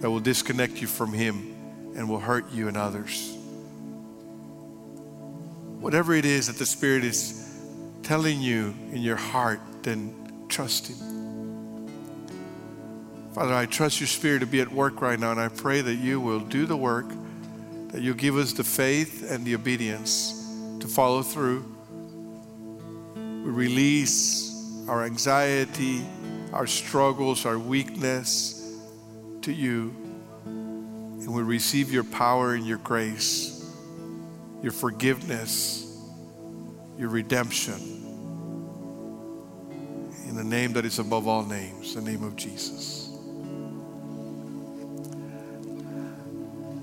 that 0.00 0.10
will 0.10 0.20
disconnect 0.20 0.80
you 0.80 0.86
from 0.86 1.12
Him 1.12 1.56
and 1.96 2.08
will 2.08 2.20
hurt 2.20 2.50
you 2.52 2.68
and 2.68 2.76
others. 2.76 3.36
Whatever 5.78 6.14
it 6.14 6.24
is 6.24 6.46
that 6.46 6.56
the 6.56 6.66
Spirit 6.66 7.04
is 7.04 7.58
telling 8.02 8.40
you 8.40 8.74
in 8.92 9.02
your 9.02 9.16
heart, 9.16 9.60
then 9.82 10.14
trust 10.48 10.88
Him. 10.88 10.96
Father, 13.34 13.54
I 13.54 13.66
trust 13.66 14.00
your 14.00 14.06
Spirit 14.06 14.40
to 14.40 14.46
be 14.46 14.60
at 14.60 14.72
work 14.72 15.00
right 15.00 15.18
now, 15.18 15.30
and 15.30 15.40
I 15.40 15.48
pray 15.48 15.80
that 15.80 15.94
you 15.94 16.20
will 16.20 16.40
do 16.40 16.66
the 16.66 16.76
work, 16.76 17.06
that 17.88 18.00
you'll 18.00 18.14
give 18.14 18.36
us 18.36 18.52
the 18.52 18.64
faith 18.64 19.30
and 19.30 19.44
the 19.44 19.54
obedience 19.54 20.32
to 20.80 20.88
follow 20.88 21.22
through. 21.22 21.64
We 23.14 23.50
release 23.50 24.84
our 24.88 25.04
anxiety, 25.04 26.04
our 26.52 26.66
struggles, 26.66 27.46
our 27.46 27.58
weakness 27.58 28.59
to 29.42 29.52
you, 29.52 29.94
and 30.44 31.32
we 31.32 31.42
receive 31.42 31.92
your 31.92 32.04
power 32.04 32.54
and 32.54 32.66
your 32.66 32.78
grace, 32.78 33.70
your 34.62 34.72
forgiveness, 34.72 35.98
your 36.98 37.08
redemption. 37.08 37.74
In 40.28 40.36
the 40.36 40.44
name 40.44 40.74
that 40.74 40.84
is 40.84 40.98
above 40.98 41.26
all 41.26 41.44
names, 41.44 41.94
the 41.94 42.02
name 42.02 42.22
of 42.22 42.36
Jesus. 42.36 43.08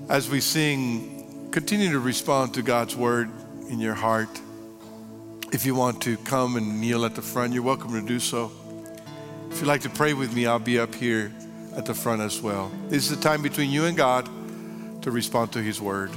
As 0.08 0.28
we 0.28 0.40
sing, 0.40 1.48
continue 1.50 1.90
to 1.92 2.00
respond 2.00 2.54
to 2.54 2.62
God's 2.62 2.96
word 2.96 3.30
in 3.68 3.78
your 3.78 3.94
heart. 3.94 4.40
If 5.52 5.64
you 5.64 5.74
want 5.74 6.02
to 6.02 6.16
come 6.18 6.56
and 6.56 6.80
kneel 6.80 7.04
at 7.04 7.14
the 7.14 7.22
front, 7.22 7.52
you're 7.52 7.62
welcome 7.62 7.92
to 7.92 8.06
do 8.06 8.18
so. 8.18 8.50
If 9.50 9.60
you'd 9.60 9.66
like 9.66 9.82
to 9.82 9.90
pray 9.90 10.14
with 10.14 10.34
me, 10.34 10.46
I'll 10.46 10.58
be 10.58 10.78
up 10.78 10.94
here 10.94 11.32
at 11.76 11.86
the 11.86 11.94
front 11.94 12.22
as 12.22 12.40
well. 12.40 12.70
This 12.88 13.10
is 13.10 13.16
the 13.16 13.22
time 13.22 13.42
between 13.42 13.70
you 13.70 13.84
and 13.84 13.96
God 13.96 14.28
to 15.02 15.10
respond 15.10 15.52
to 15.52 15.62
His 15.62 15.80
word. 15.80 16.10